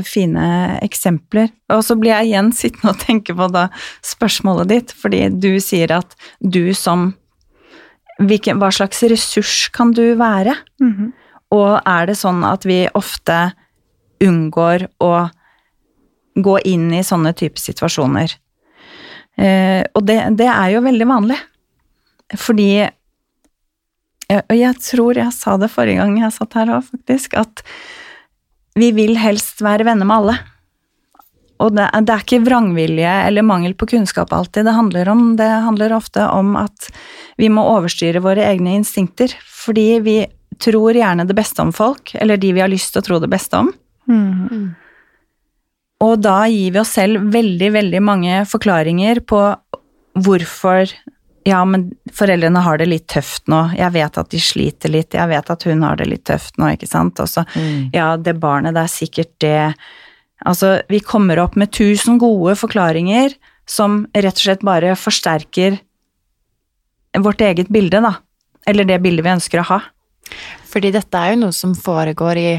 fine 0.08 0.46
eksempler. 0.84 1.50
Og 1.74 1.84
så 1.84 1.96
blir 2.00 2.14
jeg 2.14 2.30
igjen 2.30 2.50
sittende 2.56 2.94
og 2.94 3.02
tenke 3.04 3.36
på 3.36 3.50
da 3.52 3.66
spørsmålet 4.06 4.72
ditt, 4.72 4.96
fordi 4.96 5.26
du 5.28 5.56
sier 5.60 5.92
at 5.98 6.16
du 6.40 6.72
som 6.74 7.12
hvilken, 8.16 8.56
Hva 8.56 8.70
slags 8.72 9.02
ressurs 9.04 9.68
kan 9.76 9.92
du 9.92 10.16
være? 10.16 10.56
Mhm. 10.80 11.12
Og 11.52 11.80
er 11.86 12.06
det 12.08 12.16
sånn 12.16 12.40
at 12.48 12.64
vi 12.64 12.86
ofte 12.96 13.52
unngår 14.24 14.88
å 15.04 15.30
gå 16.34 16.56
inn 16.64 16.88
i 16.96 17.04
sånne 17.04 17.34
type 17.36 17.60
situasjoner? 17.60 18.32
Eh, 19.36 19.84
og 19.94 20.06
det, 20.08 20.16
det 20.40 20.48
er 20.48 20.72
jo 20.72 20.80
veldig 20.80 21.06
vanlig. 21.06 21.38
Fordi 22.34 22.88
Og 24.26 24.56
jeg 24.56 24.74
tror 24.82 25.14
jeg 25.14 25.30
sa 25.30 25.54
det 25.60 25.70
forrige 25.70 26.00
gang 26.00 26.16
jeg 26.18 26.34
satt 26.34 26.56
her 26.58 26.72
òg, 26.74 26.82
faktisk, 26.88 27.36
at 27.38 27.62
vi 28.76 28.90
vil 28.92 29.14
helst 29.16 29.62
være 29.62 29.86
venner 29.86 30.08
med 30.08 30.16
alle. 30.16 30.34
Og 31.62 31.72
det, 31.72 31.86
det, 32.04 32.12
er 32.12 32.24
ikke 32.24 32.42
vrangvilje 32.44 33.12
eller 33.28 33.46
mangel 33.46 33.72
på 33.78 33.86
kunnskap 33.88 34.34
alltid 34.34 34.66
det 34.66 34.74
handler 34.76 35.08
om. 35.08 35.22
Det 35.38 35.46
handler 35.46 35.94
ofte 35.96 36.26
om 36.28 36.56
at 36.60 36.90
vi 37.40 37.48
må 37.48 37.64
overstyre 37.70 38.20
våre 38.24 38.44
egne 38.44 38.74
instinkter. 38.76 39.32
Fordi 39.40 39.86
vi 40.04 40.18
tror 40.62 40.96
gjerne 40.96 41.24
det 41.28 41.36
beste 41.36 41.64
om 41.64 41.72
folk, 41.72 42.12
eller 42.14 42.40
de 42.40 42.52
vi 42.56 42.64
har 42.64 42.72
lyst 42.72 42.92
til 42.92 43.02
å 43.02 43.06
tro 43.06 43.20
det 43.22 43.30
beste 43.32 43.62
om. 43.62 43.72
Mm. 44.10 44.74
Og 46.04 46.18
da 46.20 46.42
gir 46.52 46.74
vi 46.74 46.82
oss 46.82 46.92
selv 46.98 47.30
veldig, 47.32 47.72
veldig 47.78 48.02
mange 48.04 48.42
forklaringer 48.48 49.22
på 49.24 49.40
hvorfor 50.26 50.92
ja, 51.46 51.60
men 51.64 51.90
foreldrene 52.12 52.58
har 52.64 52.80
det 52.80 52.88
litt 52.90 53.06
tøft 53.12 53.46
nå, 53.52 53.60
jeg 53.78 53.94
vet 53.94 54.18
at 54.18 54.32
de 54.32 54.40
sliter 54.42 54.90
litt, 54.90 55.14
jeg 55.14 55.30
vet 55.30 55.50
at 55.54 55.66
hun 55.68 55.84
har 55.86 55.98
det 56.00 56.08
litt 56.10 56.24
tøft 56.26 56.58
nå, 56.58 56.72
ikke 56.74 56.88
sant, 56.90 57.22
og 57.22 57.30
så 57.30 57.44
Mm. 57.54 57.90
ja, 57.94 58.16
det 58.16 58.34
barnet, 58.42 58.74
det 58.74 58.82
er 58.82 58.92
sikkert 58.92 59.32
det 59.40 59.74
Altså, 60.44 60.82
vi 60.92 60.98
kommer 61.00 61.38
opp 61.40 61.54
med 61.56 61.70
tusen 61.72 62.18
gode 62.20 62.52
forklaringer 62.60 63.32
som 63.66 64.02
rett 64.12 64.36
og 64.36 64.42
slett 64.44 64.60
bare 64.60 64.92
forsterker 64.94 65.78
vårt 67.16 67.40
eget 67.40 67.70
bilde, 67.72 68.02
da. 68.04 68.18
Eller 68.68 68.84
det 68.84 69.00
bildet 69.00 69.24
vi 69.24 69.32
ønsker 69.32 69.62
å 69.62 69.68
ha. 69.70 69.78
Fordi 70.68 70.90
dette 70.92 71.16
er 71.16 71.32
jo 71.32 71.40
noe 71.46 71.56
som 71.56 71.72
foregår 71.74 72.36
i 72.36 72.50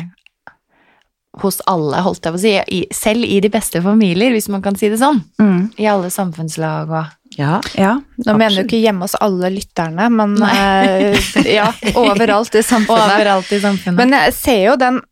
hos 1.43 1.61
alle, 1.69 2.01
holdt 2.01 2.25
jeg 2.25 2.33
på 2.33 2.39
å 2.39 2.41
si, 2.41 2.53
i, 2.79 2.79
selv 2.89 3.23
i 3.27 3.37
de 3.45 3.49
beste 3.53 3.81
familier, 3.85 4.33
hvis 4.33 4.49
man 4.49 4.63
kan 4.65 4.75
si 4.75 4.89
det 4.89 4.97
sånn. 4.97 5.21
Mm. 5.37 5.67
I 5.77 5.85
alle 5.91 6.09
samfunnslag 6.09 6.89
og 6.89 7.26
Ja. 7.37 7.59
Ja, 7.77 7.91
Nå 8.25 8.33
mener 8.33 8.55
du 8.55 8.63
ikke 8.65 8.79
hjemme 8.81 9.05
hos 9.05 9.13
alle 9.21 9.51
lytterne, 9.53 10.07
men 10.09 10.33
uh, 10.41 11.27
ja, 11.45 11.67
overalt 12.01 12.55
i 12.57 12.63
samfunnet. 12.65 13.13
overalt 13.13 13.51
i 13.53 13.59
samfunnet. 13.61 13.99
Men 13.99 14.17
jeg 14.17 14.33
ser 14.37 14.63
jo 14.71 14.79
den 14.81 15.03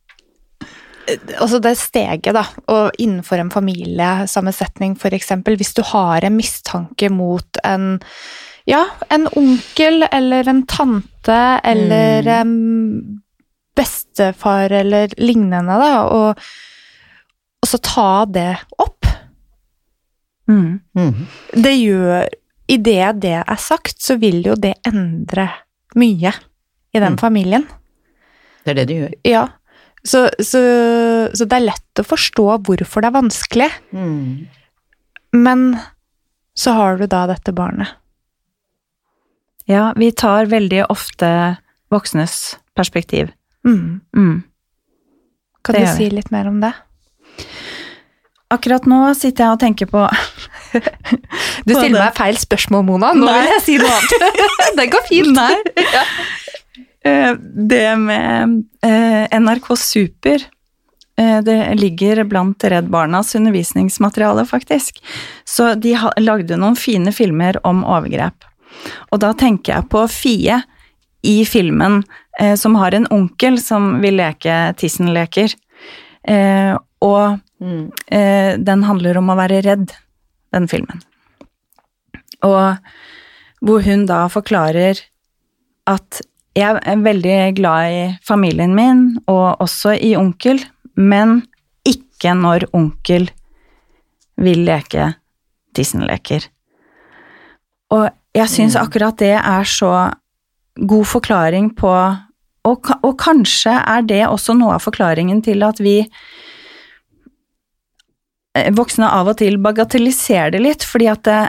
Altså 1.37 1.59
det 1.61 1.75
steget, 1.77 2.31
da, 2.33 2.41
og 2.73 2.95
innenfor 2.97 3.37
en 3.37 3.51
familiesammensetning, 3.53 4.95
eksempel, 5.13 5.53
hvis 5.59 5.75
du 5.77 5.83
har 5.85 6.25
en 6.25 6.33
mistanke 6.33 7.11
mot 7.13 7.59
en 7.61 7.99
ja, 8.65 8.87
en 9.13 9.27
onkel 9.37 10.07
eller 10.09 10.49
en 10.49 10.63
tante 10.65 11.37
eller 11.61 12.25
en 12.39 12.55
bestefar 13.77 14.73
eller 14.73 15.13
lignende, 15.21 15.77
da, 15.77 15.91
og, 16.09 16.41
og 17.61 17.69
så 17.69 17.77
ta 17.85 18.09
det 18.25 18.55
opp. 18.81 18.94
Mm. 20.47 20.79
Mm. 20.97 21.27
Det 21.63 21.75
gjør 21.79 22.27
Idet 22.67 23.19
det 23.21 23.35
er 23.45 23.59
sagt, 23.61 23.99
så 24.01 24.15
vil 24.17 24.39
jo 24.41 24.55
det 24.57 24.71
endre 24.89 25.43
mye 25.95 26.31
i 26.95 26.99
den 26.99 27.13
Mm. 27.13 27.17
familien. 27.21 27.67
Det 28.65 28.71
er 28.71 28.73
det 28.79 28.85
det 28.89 28.95
gjør. 28.97 29.11
Ja, 29.23 29.43
så, 30.03 30.23
så, 30.41 30.61
så 31.37 31.45
det 31.45 31.53
er 31.59 31.67
lett 31.67 32.01
å 32.01 32.05
forstå 32.09 32.45
hvorfor 32.65 33.01
det 33.05 33.11
er 33.11 33.19
vanskelig, 33.19 33.69
Mm. 33.93 34.47
men 35.33 35.77
så 36.57 36.73
har 36.73 36.97
du 36.97 37.05
da 37.05 37.27
dette 37.27 37.53
barnet. 37.53 37.87
ja, 39.67 39.93
vi 39.95 40.11
tar 40.11 40.45
veldig 40.45 40.85
ofte 40.89 41.57
voksnes 41.91 42.57
perspektiv. 42.75 43.29
Mm. 43.65 44.01
Mm. 44.15 44.43
Kan 45.63 45.75
Det 45.75 45.85
du 45.85 45.93
si 45.97 46.09
litt 46.09 46.31
mer 46.31 46.47
om 46.47 46.59
det? 46.61 46.73
Akkurat 48.53 48.85
nå 48.85 48.99
sitter 49.17 49.47
jeg 49.47 49.55
og 49.55 49.61
tenker 49.61 49.89
på 49.89 50.03
Du 51.65 51.71
stiller 51.73 51.97
meg 51.97 52.17
feil 52.17 52.37
spørsmål, 52.37 52.83
Mona. 52.85 53.13
Nå 53.17 53.25
Nei. 53.25 53.37
vil 53.41 53.53
jeg 53.55 53.63
si 53.65 53.77
noe 53.81 53.93
annet. 53.95 54.41
det 54.79 54.89
går 54.93 55.07
fint. 55.11 55.31
Nei. 55.37 55.53
Ja. 57.05 57.35
Det 57.37 57.83
med 58.01 58.55
eh, 58.81 59.35
NRK 59.37 59.67
Super 59.77 60.39
eh, 61.21 61.35
det 61.45 61.57
ligger 61.77 62.23
blant 62.25 62.65
Redd 62.65 62.87
Barnas 62.89 63.35
undervisningsmateriale, 63.37 64.41
faktisk. 64.49 65.03
Så 65.45 65.75
de 65.77 65.93
lagde 66.17 66.57
noen 66.57 66.73
fine 66.73 67.13
filmer 67.13 67.59
om 67.61 67.83
overgrep. 67.85 68.47
Og 69.13 69.21
da 69.21 69.35
tenker 69.37 69.75
jeg 69.75 69.89
på 69.93 70.01
Fie 70.09 70.57
i 71.25 71.37
filmen, 71.45 72.01
eh, 72.39 72.55
som 72.57 72.75
har 72.81 72.97
en 72.97 73.05
onkel 73.13 73.61
som 73.61 73.99
vil 74.01 74.17
leke 74.17 74.73
Tissen-leker. 74.81 75.53
Eh, 76.25 76.73
og 77.05 77.37
Mm. 77.65 77.89
Eh, 78.07 78.53
den 78.61 78.85
handler 78.85 79.17
om 79.17 79.31
å 79.33 79.37
være 79.39 79.63
redd, 79.65 79.93
den 80.53 80.69
filmen. 80.69 81.01
Og 82.45 82.77
hvor 83.65 83.85
hun 83.85 84.05
da 84.05 84.25
forklarer 84.29 85.01
at 85.89 86.21
jeg 86.55 86.79
er 86.87 87.01
veldig 87.03 87.39
glad 87.57 87.91
i 87.91 88.03
familien 88.25 88.75
min, 88.77 89.07
og 89.27 89.61
også 89.63 89.95
i 89.97 90.13
onkel, 90.15 90.61
men 90.95 91.41
ikke 91.87 92.35
når 92.37 92.67
onkel 92.75 93.27
vil 94.39 94.61
leke 94.67 95.13
Disney-leker. 95.75 96.45
Og 97.95 98.07
jeg 98.35 98.51
syns 98.51 98.77
akkurat 98.79 99.17
det 99.19 99.35
er 99.39 99.67
så 99.67 99.91
god 100.75 101.05
forklaring 101.07 101.71
på 101.77 101.91
og, 102.65 102.89
og 103.05 103.13
kanskje 103.21 103.75
er 103.77 104.05
det 104.07 104.23
også 104.25 104.55
noe 104.57 104.75
av 104.79 104.83
forklaringen 104.83 105.43
til 105.45 105.61
at 105.67 105.77
vi 105.83 105.99
voksne 108.75 109.09
av 109.11 109.29
og 109.31 109.39
til 109.41 109.57
bagatelliserer 109.61 110.55
det 110.55 110.63
litt, 110.63 110.83
fordi 110.87 111.09
at 111.11 111.23
det, 111.27 111.39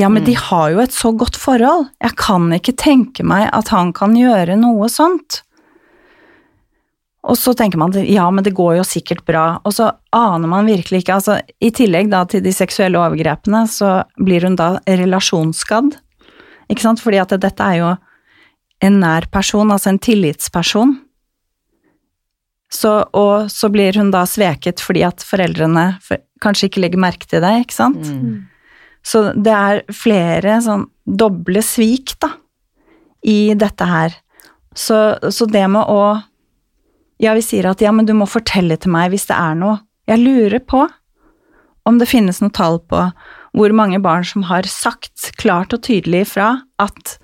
ja, 0.00 0.08
men 0.10 0.24
de 0.26 0.34
har 0.38 0.72
jo 0.72 0.80
et 0.82 0.94
så 0.94 1.12
godt 1.14 1.36
forhold. 1.38 1.88
Jeg 2.02 2.16
kan 2.18 2.48
ikke 2.56 2.74
tenke 2.80 3.26
meg 3.26 3.46
at 3.52 3.70
han 3.74 3.92
kan 3.94 4.16
gjøre 4.18 4.56
noe 4.58 4.88
sånt. 4.90 5.42
Og 7.24 7.38
så 7.40 7.54
tenker 7.56 7.80
man 7.80 7.94
ja, 8.04 8.26
men 8.30 8.44
det 8.44 8.52
går 8.56 8.78
jo 8.78 8.86
sikkert 8.86 9.22
bra, 9.28 9.44
og 9.64 9.72
så 9.72 9.92
aner 10.12 10.50
man 10.50 10.68
virkelig 10.68 11.02
ikke 11.02 11.14
altså 11.16 11.38
I 11.56 11.70
tillegg 11.72 12.10
da 12.12 12.24
til 12.28 12.42
de 12.44 12.52
seksuelle 12.52 13.00
overgrepene, 13.00 13.64
så 13.70 14.02
blir 14.20 14.44
hun 14.44 14.58
da 14.60 14.74
relasjonsskadd. 14.84 15.94
Ikke 16.68 16.84
sant, 16.84 17.00
fordi 17.00 17.22
at 17.22 17.32
dette 17.40 17.64
er 17.64 17.80
jo 17.80 17.94
en 18.84 19.00
nær 19.00 19.28
person, 19.32 19.72
altså 19.72 19.94
en 19.94 20.02
tillitsperson. 20.02 20.98
Så, 22.74 22.92
og 23.14 23.50
så 23.52 23.70
blir 23.72 23.96
hun 23.96 24.10
da 24.12 24.24
sveket 24.26 24.82
fordi 24.82 25.04
at 25.06 25.22
foreldrene 25.24 25.94
for, 26.04 26.20
kanskje 26.44 26.68
ikke 26.70 26.82
legger 26.84 27.00
merke 27.02 27.26
til 27.30 27.40
deg, 27.44 27.64
ikke 27.64 27.76
sant. 27.76 28.04
Så 29.04 29.24
det 29.36 29.52
er 29.52 29.82
flere 29.92 30.58
sånn 30.64 30.86
doble 31.04 31.60
svik, 31.64 32.14
da, 32.24 32.30
i 33.24 33.54
dette 33.58 33.84
her. 33.88 34.14
Så, 34.74 35.16
så 35.32 35.46
det 35.48 35.66
med 35.70 35.84
å 35.88 36.22
Ja, 37.22 37.30
vi 37.36 37.44
sier 37.46 37.68
at 37.70 37.80
ja, 37.80 37.92
men 37.94 38.06
du 38.08 38.12
må 38.12 38.26
fortelle 38.26 38.74
til 38.76 38.90
meg 38.90 39.12
hvis 39.12 39.28
det 39.28 39.36
er 39.38 39.54
noe. 39.54 39.76
Jeg 40.10 40.18
lurer 40.20 40.58
på 40.60 40.80
om 41.86 41.98
det 42.00 42.08
finnes 42.10 42.40
noe 42.42 42.50
tall 42.52 42.80
på 42.90 43.04
hvor 43.54 43.72
mange 43.76 44.00
barn 44.02 44.24
som 44.26 44.42
har 44.48 44.66
sagt 44.66 45.30
klart 45.38 45.72
og 45.76 45.84
tydelig 45.86 46.24
ifra 46.26 46.48
at 46.82 47.14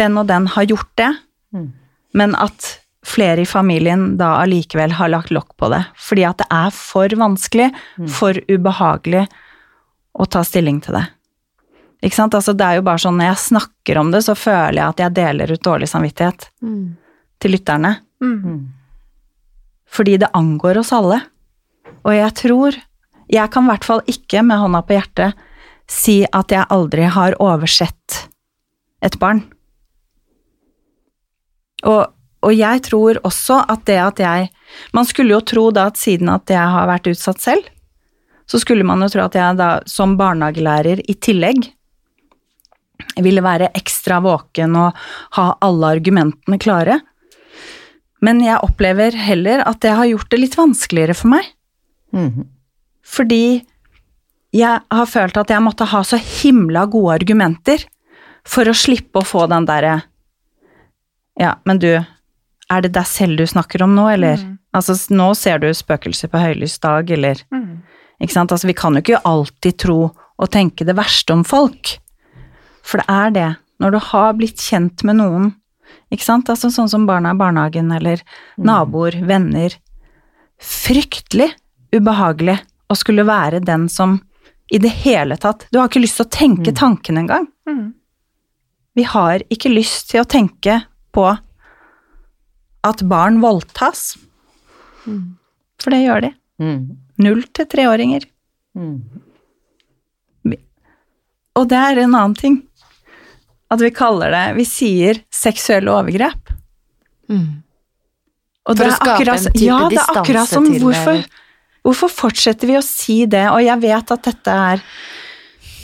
den 0.00 0.16
og 0.16 0.26
den 0.30 0.46
har 0.54 0.64
gjort 0.70 0.88
det, 0.96 1.10
Mm. 1.52 1.72
men 2.14 2.34
at 2.34 2.80
flere 3.06 3.42
i 3.42 3.48
familien 3.48 4.12
da 4.18 4.36
allikevel 4.42 4.94
har 4.98 5.10
lagt 5.10 5.32
lokk 5.34 5.56
på 5.58 5.70
det. 5.72 5.82
Fordi 5.98 6.26
at 6.28 6.38
det 6.42 6.48
er 6.54 6.70
for 6.76 7.16
vanskelig, 7.18 7.72
for 8.10 8.38
ubehagelig 8.48 9.26
å 10.12 10.28
ta 10.30 10.44
stilling 10.46 10.80
til 10.84 10.98
det. 11.00 11.06
Ikke 12.02 12.18
sant? 12.18 12.34
Altså, 12.34 12.54
det 12.54 12.66
er 12.66 12.78
jo 12.78 12.86
bare 12.86 13.02
sånn 13.02 13.18
når 13.18 13.30
jeg 13.30 13.42
snakker 13.46 13.98
om 14.00 14.10
det, 14.14 14.24
så 14.26 14.34
føler 14.38 14.80
jeg 14.80 14.88
at 14.88 15.02
jeg 15.04 15.16
deler 15.18 15.52
ut 15.54 15.64
dårlig 15.64 15.88
samvittighet 15.90 16.48
til 17.42 17.54
lytterne. 17.54 17.94
Mm. 18.22 18.62
Fordi 19.92 20.16
det 20.22 20.32
angår 20.34 20.80
oss 20.82 20.92
alle. 20.96 21.20
Og 22.02 22.14
jeg 22.16 22.34
tror 22.38 22.80
Jeg 23.32 23.48
kan 23.48 23.64
i 23.64 23.70
hvert 23.70 23.84
fall 23.86 24.02
ikke 24.10 24.42
med 24.44 24.60
hånda 24.60 24.82
på 24.84 24.92
hjertet 24.92 25.38
si 25.88 26.18
at 26.36 26.52
jeg 26.52 26.68
aldri 26.68 27.06
har 27.08 27.32
oversett 27.40 28.16
et 29.00 29.14
barn. 29.22 29.40
Og, 31.88 32.12
og 32.42 32.54
jeg 32.56 32.82
tror 32.88 33.20
også 33.26 33.60
at 33.70 33.84
det 33.86 33.98
at 34.02 34.18
jeg 34.22 34.50
Man 34.96 35.06
skulle 35.06 35.34
jo 35.36 35.40
tro 35.40 35.70
da 35.70 35.86
at 35.90 36.00
siden 36.00 36.30
at 36.32 36.48
jeg 36.50 36.72
har 36.74 36.88
vært 36.88 37.06
utsatt 37.10 37.40
selv, 37.40 37.66
så 38.48 38.58
skulle 38.58 38.84
man 38.88 39.04
jo 39.04 39.08
tro 39.12 39.26
at 39.26 39.36
jeg 39.36 39.58
da 39.60 39.68
som 39.86 40.16
barnehagelærer 40.16 41.02
i 41.08 41.14
tillegg 41.14 41.68
ville 43.22 43.42
være 43.44 43.70
ekstra 43.76 44.20
våken 44.24 44.76
og 44.78 44.98
ha 45.36 45.46
alle 45.60 45.90
argumentene 45.98 46.58
klare. 46.62 47.00
Men 48.22 48.40
jeg 48.44 48.62
opplever 48.62 49.16
heller 49.18 49.64
at 49.66 49.80
det 49.84 49.94
har 49.98 50.08
gjort 50.08 50.30
det 50.30 50.40
litt 50.40 50.58
vanskeligere 50.58 51.16
for 51.18 51.34
meg. 51.34 51.48
Mhm. 52.12 52.48
Fordi 53.02 53.64
jeg 54.52 54.80
har 54.90 55.06
følt 55.08 55.36
at 55.36 55.50
jeg 55.50 55.64
måtte 55.64 55.88
ha 55.88 56.02
så 56.04 56.18
himla 56.20 56.86
gode 56.86 57.16
argumenter 57.18 57.84
for 58.44 58.68
å 58.68 58.76
slippe 58.76 59.20
å 59.20 59.26
få 59.26 59.46
den 59.50 59.66
derre 59.68 60.02
Ja, 61.40 61.54
men 61.64 61.78
du, 61.80 61.88
er 62.70 62.82
det 62.82 62.92
deg 62.94 63.06
selv 63.06 63.38
du 63.38 63.46
snakker 63.46 63.82
om 63.82 63.94
nå, 63.96 64.06
eller? 64.14 64.42
Altså, 64.74 64.94
nå 65.12 65.34
ser 65.36 65.58
du 65.58 65.68
spøkelser 65.74 66.28
på 66.32 66.38
høylys 66.40 66.78
dag, 66.78 67.10
eller 67.10 67.42
Mm. 67.52 67.82
Ikke 68.22 68.32
sant? 68.32 68.52
Altså, 68.52 68.68
vi 68.68 68.74
kan 68.78 68.94
jo 68.94 69.00
ikke 69.02 69.18
alltid 69.26 69.78
tro 69.82 70.12
og 70.38 70.50
tenke 70.50 70.84
det 70.86 70.94
verste 70.94 71.32
om 71.34 71.42
folk. 71.42 71.98
For 72.86 72.98
det 73.02 73.06
er 73.10 73.30
det. 73.34 73.56
Når 73.82 73.90
du 73.90 73.98
har 73.98 74.32
blitt 74.38 74.62
kjent 74.62 75.02
med 75.02 75.16
noen, 75.18 75.48
ikke 76.12 76.22
sant? 76.22 76.48
Altså, 76.48 76.70
sånn 76.70 76.88
som 76.88 77.06
barna 77.06 77.32
i 77.34 77.38
barnehagen, 77.40 77.90
eller 77.90 78.22
naboer, 78.56 79.16
venner. 79.26 79.74
Fryktelig 80.62 81.50
ubehagelig 81.92 82.60
å 82.88 82.94
skulle 82.96 83.24
være 83.26 83.58
den 83.64 83.88
som 83.90 84.20
i 84.72 84.78
det 84.78 84.92
hele 85.02 85.36
tatt 85.36 85.66
Du 85.72 85.78
har 85.80 85.90
ikke 85.90 86.00
lyst 86.00 86.16
til 86.20 86.26
å 86.26 86.32
tenke 86.32 86.72
tanken 86.72 87.18
engang. 87.18 87.48
Mm. 87.68 87.92
Vi 88.94 89.02
har 89.08 89.42
ikke 89.50 89.72
lyst 89.72 90.12
til 90.12 90.22
å 90.22 90.28
tenke 90.28 90.82
på 91.12 91.26
at 92.84 93.02
barn 93.08 93.40
voldtas. 93.42 94.16
For 95.82 95.94
det 95.94 96.02
gjør 96.04 96.26
de. 96.28 96.32
Mhm. 96.62 96.88
Null 97.22 97.42
til 97.54 97.68
treåringer. 97.70 98.26
Mhm. 98.78 99.20
Og 101.52 101.68
det 101.68 101.76
er 101.76 101.98
en 102.00 102.14
annen 102.16 102.34
ting. 102.34 102.62
At 103.70 103.80
vi 103.80 103.90
kaller 103.90 104.32
det 104.32 104.56
Vi 104.56 104.64
sier 104.64 105.22
seksuelle 105.32 105.92
overgrep. 105.92 106.52
Og 108.62 108.76
For 108.76 108.78
det 108.78 108.86
å 108.86 108.92
er 108.92 108.96
skape 108.96 109.14
akkurat, 109.16 109.46
en 109.46 109.52
type 109.52 109.66
ja, 109.66 109.78
det 109.90 109.98
er 109.98 110.12
akkurat 110.12 110.46
distanse 110.46 110.54
som 110.54 110.66
hvorfor, 110.82 111.24
hvorfor 111.82 112.12
fortsetter 112.12 112.70
vi 112.70 112.76
å 112.78 112.84
si 112.84 113.16
det? 113.26 113.46
Og 113.50 113.62
jeg 113.64 113.82
vet 113.82 114.14
at 114.16 114.30
dette 114.30 114.60
er 114.70 114.86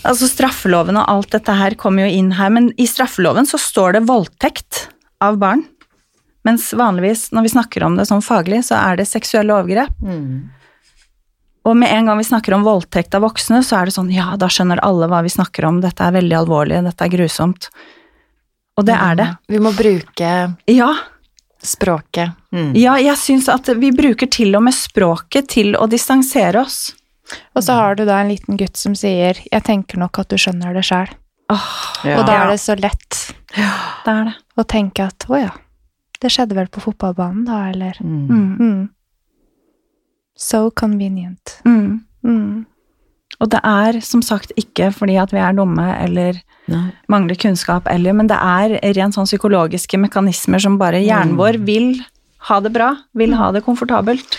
Altså 0.06 0.28
straffeloven 0.30 0.94
og 0.96 1.08
alt 1.10 1.32
dette 1.34 1.52
her 1.58 1.74
kommer 1.74 2.06
jo 2.06 2.18
inn 2.20 2.30
her, 2.38 2.52
men 2.54 2.68
i 2.78 2.86
straffeloven 2.86 3.44
så 3.50 3.58
står 3.58 3.96
det 3.96 4.04
voldtekt 4.06 4.84
av 5.20 5.40
barn. 5.42 5.64
Mens 6.48 6.70
vanligvis 6.72 7.26
når 7.36 7.44
vi 7.44 7.52
snakker 7.52 7.84
om 7.84 7.98
det 7.98 8.06
sånn 8.08 8.24
faglig, 8.24 8.62
så 8.64 8.78
er 8.80 8.96
det 8.96 9.04
seksuelle 9.10 9.52
overgrep. 9.52 9.92
Mm. 10.00 10.48
Og 11.68 11.76
med 11.76 11.92
en 11.92 12.06
gang 12.08 12.16
vi 12.16 12.24
snakker 12.24 12.54
om 12.56 12.64
voldtekt 12.64 13.12
av 13.18 13.26
voksne, 13.26 13.60
så 13.66 13.76
er 13.82 13.88
det 13.90 13.94
sånn 13.98 14.08
ja, 14.14 14.30
da 14.40 14.48
skjønner 14.48 14.80
alle 14.86 15.08
hva 15.10 15.20
vi 15.26 15.32
snakker 15.34 15.66
om, 15.68 15.82
dette 15.84 16.00
er 16.06 16.14
veldig 16.16 16.38
alvorlig, 16.38 16.80
dette 16.86 17.04
er 17.04 17.12
grusomt. 17.12 17.68
Og 18.78 18.86
det 18.88 18.94
er 18.96 19.18
det. 19.18 19.28
Vi 19.52 19.60
må 19.60 19.74
bruke 19.76 20.30
Ja, 20.70 20.88
språket. 21.62 22.32
Mm. 22.54 22.72
ja 22.78 22.94
jeg 23.02 23.18
syns 23.20 23.48
at 23.52 23.68
vi 23.76 23.90
bruker 23.92 24.30
til 24.30 24.54
og 24.56 24.64
med 24.68 24.76
språket 24.76 25.50
til 25.52 25.74
å 25.76 25.88
distansere 25.90 26.62
oss. 26.62 26.94
Og 27.52 27.64
så 27.66 27.74
har 27.76 27.98
du 27.98 28.06
da 28.08 28.22
en 28.22 28.30
liten 28.32 28.56
gutt 28.56 28.78
som 28.80 28.94
sier 28.96 29.36
'jeg 29.36 29.64
tenker 29.64 29.98
nok 30.00 30.18
at 30.18 30.28
du 30.32 30.36
skjønner 30.36 30.72
det 30.72 30.86
sjæl'. 30.88 31.12
Oh, 31.50 31.68
Ja. 32.04 32.20
Og 32.20 32.26
da 32.26 32.32
er 32.44 32.50
det 32.52 32.60
så 32.60 32.74
lett 32.78 33.34
det 33.54 34.12
er 34.12 34.24
det. 34.24 34.34
å 34.56 34.64
tenke 34.64 35.04
at 35.06 35.18
'å 35.28 35.36
ja, 35.42 35.50
det 36.22 36.30
skjedde 36.34 36.56
vel 36.58 36.66
på 36.68 36.80
fotballbanen', 36.82 37.44
da, 37.46 37.68
eller 37.70 37.98
Mhm. 38.00 38.28
Mm. 38.28 38.56
mm. 38.58 38.88
So 40.38 40.70
convenient. 40.70 41.60
Mm. 41.66 42.04
Mm. 42.24 42.66
Og 43.40 43.50
det 43.50 43.60
er 43.64 44.00
som 44.00 44.22
sagt 44.22 44.52
ikke 44.58 44.92
fordi 44.94 45.16
at 45.20 45.32
vi 45.34 45.38
er 45.42 45.52
dumme 45.54 45.86
eller 46.02 46.40
Nei. 46.68 46.92
mangler 47.08 47.34
kunnskap, 47.38 47.86
eller, 47.90 48.12
men 48.12 48.26
det 48.30 48.36
er 48.36 48.78
rent 48.94 49.14
sånn 49.14 49.26
psykologiske 49.26 49.98
mekanismer 49.98 50.60
som 50.62 50.78
bare 50.78 51.02
hjernen 51.02 51.36
vår 51.38 51.58
vil 51.64 52.04
ha 52.48 52.60
det 52.60 52.72
bra, 52.72 52.96
vil 53.14 53.34
ha 53.34 53.50
det 53.52 53.64
komfortabelt. 53.64 54.38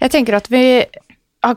Jeg 0.00 0.10
tenker 0.10 0.36
at 0.36 0.48
vi 0.52 0.84
har 1.42 1.54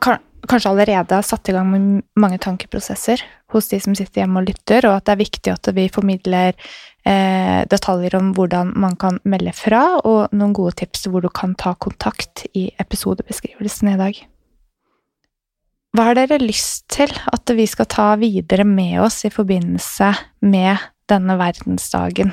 kanskje 0.47 0.69
allerede 0.71 1.11
har 1.19 1.21
satt 1.25 1.49
i 1.49 1.55
gang 1.55 1.69
med 1.71 2.03
mange 2.15 2.39
tankeprosesser 2.39 3.21
hos 3.51 3.69
de 3.71 3.79
som 3.83 3.95
sitter 3.97 4.23
hjemme 4.23 4.41
og 4.41 4.49
lytter, 4.49 4.87
og 4.87 4.97
at 4.97 5.07
det 5.07 5.13
er 5.15 5.21
viktig 5.21 5.53
at 5.53 5.69
vi 5.75 5.87
formidler 5.91 6.55
eh, 7.05 7.61
detaljer 7.71 8.17
om 8.19 8.33
hvordan 8.37 8.73
man 8.79 8.97
kan 8.99 9.19
melde 9.27 9.53
fra, 9.55 9.83
og 10.03 10.33
noen 10.35 10.55
gode 10.57 10.77
tips 10.81 11.07
hvor 11.07 11.23
du 11.23 11.29
kan 11.33 11.55
ta 11.59 11.75
kontakt 11.75 12.45
i 12.57 12.69
episodebeskrivelsen 12.81 13.93
i 13.93 13.97
dag. 14.01 14.21
Hva 15.91 16.07
har 16.07 16.15
dere 16.15 16.39
lyst 16.39 16.85
til 16.93 17.11
at 17.11 17.51
vi 17.51 17.65
skal 17.67 17.89
ta 17.91 18.13
videre 18.19 18.63
med 18.63 19.01
oss 19.03 19.25
i 19.27 19.33
forbindelse 19.33 20.13
med 20.47 20.79
denne 21.11 21.35
verdensdagen? 21.39 22.31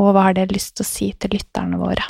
Og 0.00 0.14
hva 0.14 0.30
har 0.30 0.38
dere 0.38 0.56
lyst 0.56 0.78
til 0.78 0.86
å 0.86 0.88
si 0.88 1.10
til 1.20 1.36
lytterne 1.36 1.76
våre? 1.80 2.06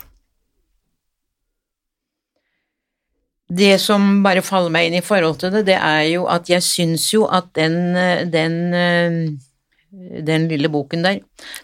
Det 3.51 3.80
som 3.82 4.20
bare 4.22 4.44
faller 4.46 4.70
meg 4.70 4.88
inn 4.88 5.01
i 5.01 5.05
forhold 5.05 5.40
til 5.42 5.51
det, 5.55 5.64
det 5.72 5.76
er 5.76 6.05
jo 6.12 6.26
at 6.30 6.51
jeg 6.51 6.62
syns 6.62 7.09
jo 7.11 7.24
at 7.26 7.48
den, 7.59 7.96
eh, 7.98 8.22
den, 8.30 8.59
eh, 8.74 10.20
den 10.22 10.46
lille 10.48 10.70
boken 10.70 11.03
der, 11.03 11.18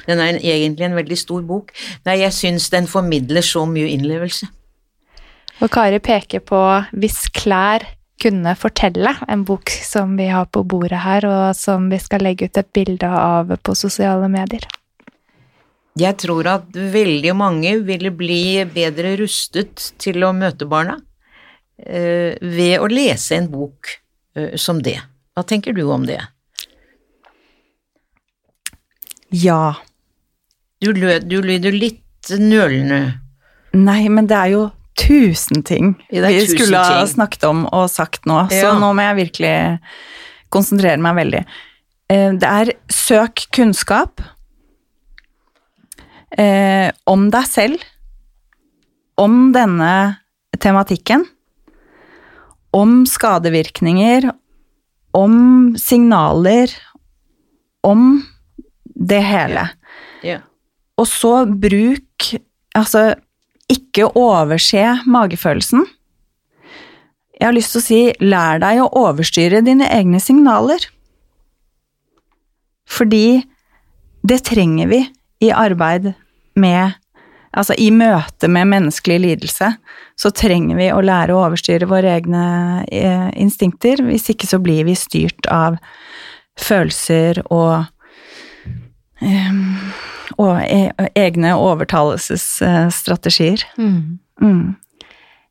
den 0.06 0.18
er 0.18 0.40
egentlig 0.42 0.88
en 0.88 0.98
veldig 0.98 1.18
stor 1.18 1.42
bok. 1.46 1.70
Nei, 2.04 2.18
jeg 2.24 2.34
syns 2.34 2.70
den 2.74 2.90
formidler 2.90 3.46
så 3.46 3.62
mye 3.70 3.92
innlevelse. 3.94 4.48
Og 5.62 5.70
Kari 5.72 6.02
peker 6.04 6.42
på 6.44 6.58
Hvis 6.92 7.30
klær 7.32 7.86
kunne 8.20 8.54
fortelle, 8.56 9.12
en 9.28 9.44
bok 9.44 9.70
som 9.70 10.16
vi 10.16 10.26
har 10.32 10.48
på 10.48 10.64
bordet 10.64 10.98
her, 11.04 11.26
og 11.28 11.56
som 11.56 11.90
vi 11.92 11.98
skal 12.00 12.24
legge 12.24 12.48
ut 12.48 12.58
et 12.58 12.72
bilde 12.72 13.08
av 13.08 13.52
på 13.62 13.76
sosiale 13.76 14.28
medier. 14.32 14.64
Jeg 15.96 16.16
tror 16.20 16.48
at 16.50 16.76
veldig 16.76 17.32
mange 17.36 17.76
ville 17.86 18.10
bli 18.12 18.64
bedre 18.68 19.14
rustet 19.20 19.92
til 20.00 20.24
å 20.24 20.34
møte 20.36 20.68
barna 20.68 20.98
ved 21.78 22.80
å 22.80 22.88
lese 22.88 23.36
en 23.36 23.50
bok 23.52 23.90
eh, 24.36 24.54
som 24.56 24.80
det. 24.82 24.98
Hva 25.36 25.44
tenker 25.44 25.76
du 25.76 25.82
om 25.92 26.06
det? 26.08 26.22
Ja. 29.34 29.74
Du, 30.80 30.92
lyder 30.92 31.72
litt 31.74 32.30
nølende. 32.38 33.18
Nei, 33.76 34.06
men 34.08 34.28
det 34.30 34.36
er 34.38 34.52
jo 34.54 34.64
tusen 34.96 35.60
ting 35.66 35.90
vi 36.08 36.22
tusen 36.22 36.54
skulle 36.56 36.80
ha 36.80 37.00
ting. 37.02 37.10
snakket 37.12 37.42
om 37.44 37.64
og 37.68 37.90
sagt 37.92 38.24
nå, 38.24 38.46
så 38.48 38.70
Ja. 38.70 38.78
nå 38.80 38.94
må 38.96 39.04
jeg 39.04 39.18
virkelig 39.28 39.80
konsentrere 40.48 40.96
meg 40.96 41.14
veldig. 41.18 41.44
Eh, 42.08 42.32
Det 42.32 42.48
er 42.48 42.72
søk 42.88 43.46
kunnskap 43.52 44.20
eh, 46.38 46.90
om 47.06 47.28
deg 47.30 47.46
selv, 47.46 47.84
om 49.18 49.52
denne 49.52 50.18
tematikken, 50.58 51.26
om 52.74 53.04
skadevirkninger, 53.08 54.30
om 55.16 55.76
signaler, 55.80 56.72
om 57.86 58.22
det 58.84 59.22
hele. 59.24 59.68
Ja. 60.26 60.40
Og 60.98 61.08
så 61.10 61.44
bruk 61.46 62.02
Altså, 62.76 63.14
ikke 63.72 64.10
overse 64.20 64.82
magefølelsen. 65.08 65.86
Jeg 67.40 67.46
har 67.46 67.54
lyst 67.56 67.72
til 67.72 67.80
å 67.80 67.84
si 67.86 68.00
lær 68.20 68.60
deg 68.60 68.82
å 68.82 68.90
overstyre 69.00 69.62
dine 69.64 69.88
egne 69.92 70.20
signaler. 70.20 70.84
Fordi 72.84 73.46
det 74.28 74.42
trenger 74.44 74.90
vi 74.92 75.00
i 75.48 75.50
arbeid 75.56 76.12
med 76.52 77.00
Altså 77.56 77.72
i 77.80 77.88
møte 77.94 78.48
med 78.52 78.68
menneskelig 78.68 79.20
lidelse, 79.24 79.70
så 80.16 80.30
trenger 80.36 80.76
vi 80.76 80.90
å 80.92 81.00
lære 81.04 81.32
å 81.32 81.44
overstyre 81.46 81.88
våre 81.88 82.16
egne 82.18 82.44
eh, 82.92 83.30
instinkter. 83.40 84.02
Hvis 84.04 84.28
ikke 84.32 84.46
så 84.48 84.58
blir 84.62 84.84
vi 84.88 84.94
styrt 84.98 85.46
av 85.52 85.76
følelser 86.60 87.42
og 87.52 87.84
em, 89.24 89.76
og 90.36 90.60
e 90.64 90.90
egne 91.16 91.54
overtalelsesstrategier. 91.56 93.64
Mm. 93.80 94.18
Mm. 94.42 94.76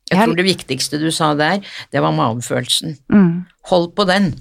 Jeg 0.06 0.22
tror 0.22 0.36
det 0.38 0.46
viktigste 0.46 0.98
du 1.02 1.10
sa 1.10 1.34
der, 1.34 1.58
det 1.90 2.02
var 2.02 2.12
magefølelsen. 2.14 2.96
Mm. 3.10 3.44
Hold 3.72 3.94
på 3.98 4.04
den. 4.06 4.38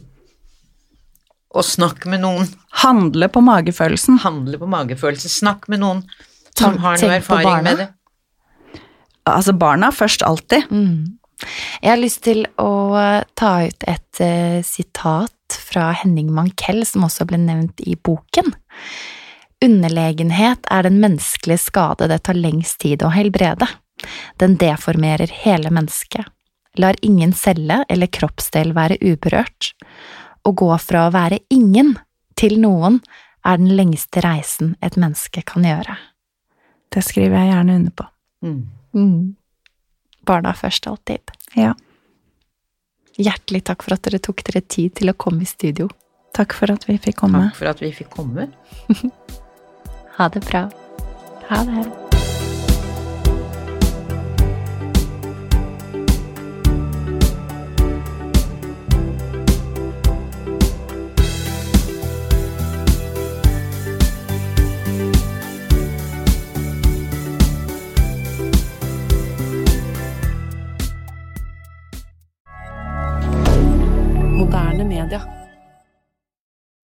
Og 1.56 1.64
snakk 1.66 2.06
med 2.12 2.20
noen. 2.22 2.46
Handle 2.84 3.28
på 3.32 3.42
magefølelsen. 3.42 4.18
Handle 4.22 4.58
på 4.62 4.68
magefølelsen. 4.70 5.30
Snakk 5.32 5.68
med 5.72 5.80
noen 5.82 6.04
som 6.60 6.78
har 6.84 7.00
noe 7.02 7.20
erfaring 7.20 7.64
med 7.66 7.84
det. 7.84 7.88
Altså 9.26 9.56
barna 9.58 9.90
først 9.92 10.24
alltid. 10.26 10.70
Mm. 10.70 11.18
Jeg 11.82 11.90
har 11.90 12.00
lyst 12.00 12.22
til 12.28 12.46
å 12.62 12.72
ta 13.36 13.52
ut 13.66 13.86
et 13.90 14.22
uh, 14.22 14.62
sitat 14.64 15.58
fra 15.60 15.90
Henning 15.98 16.32
Mankell, 16.34 16.86
som 16.88 17.06
også 17.08 17.28
ble 17.30 17.40
nevnt 17.42 17.82
i 17.84 17.98
boken. 17.98 18.54
Underlegenhet 19.66 20.68
er 20.72 20.86
den 20.86 21.00
menneskelige 21.02 21.64
skade 21.66 22.10
det 22.12 22.22
tar 22.28 22.38
lengst 22.38 22.80
tid 22.84 23.04
å 23.06 23.12
helbrede. 23.14 23.68
Den 24.42 24.58
deformerer 24.62 25.32
hele 25.44 25.72
mennesket. 25.74 26.26
Lar 26.78 26.98
ingen 27.06 27.32
celle 27.34 27.84
eller 27.90 28.12
kroppsdel 28.12 28.74
være 28.76 29.00
uberørt. 29.02 29.72
Å 30.46 30.52
gå 30.52 30.74
fra 30.84 31.08
å 31.08 31.14
være 31.16 31.40
ingen 31.54 31.96
til 32.38 32.60
noen 32.62 33.00
er 33.48 33.62
den 33.62 33.72
lengste 33.78 34.22
reisen 34.26 34.76
et 34.84 34.98
menneske 35.00 35.46
kan 35.48 35.66
gjøre. 35.66 35.96
Det 36.94 37.04
skriver 37.04 37.40
jeg 37.40 37.52
gjerne 37.54 37.76
under 37.80 37.96
på. 37.96 38.08
Mm. 38.46 39.36
Barna 40.26 40.54
først 40.58 40.88
alltid. 40.88 41.34
Ja. 41.56 41.74
Hjertelig 43.16 43.64
takk 43.70 43.86
for 43.86 43.96
at 43.96 44.04
dere 44.08 44.20
tok 44.20 44.44
dere 44.48 44.62
tid 44.62 44.96
til 45.00 45.12
å 45.12 45.18
komme 45.18 45.46
i 45.46 45.50
studio. 45.50 45.90
Takk 46.36 46.56
for 46.58 46.72
at 46.74 46.88
vi 46.90 46.98
fikk 47.00 47.22
komme. 47.24 47.46
Takk 47.48 47.62
for 47.62 47.72
at 47.72 47.84
vi 47.84 47.94
fikk 47.96 48.12
komme. 48.16 48.50
Ha 50.16 50.30
det 50.32 50.46
bra. 50.48 50.62
Ha 51.50 51.58
det. 51.68 52.05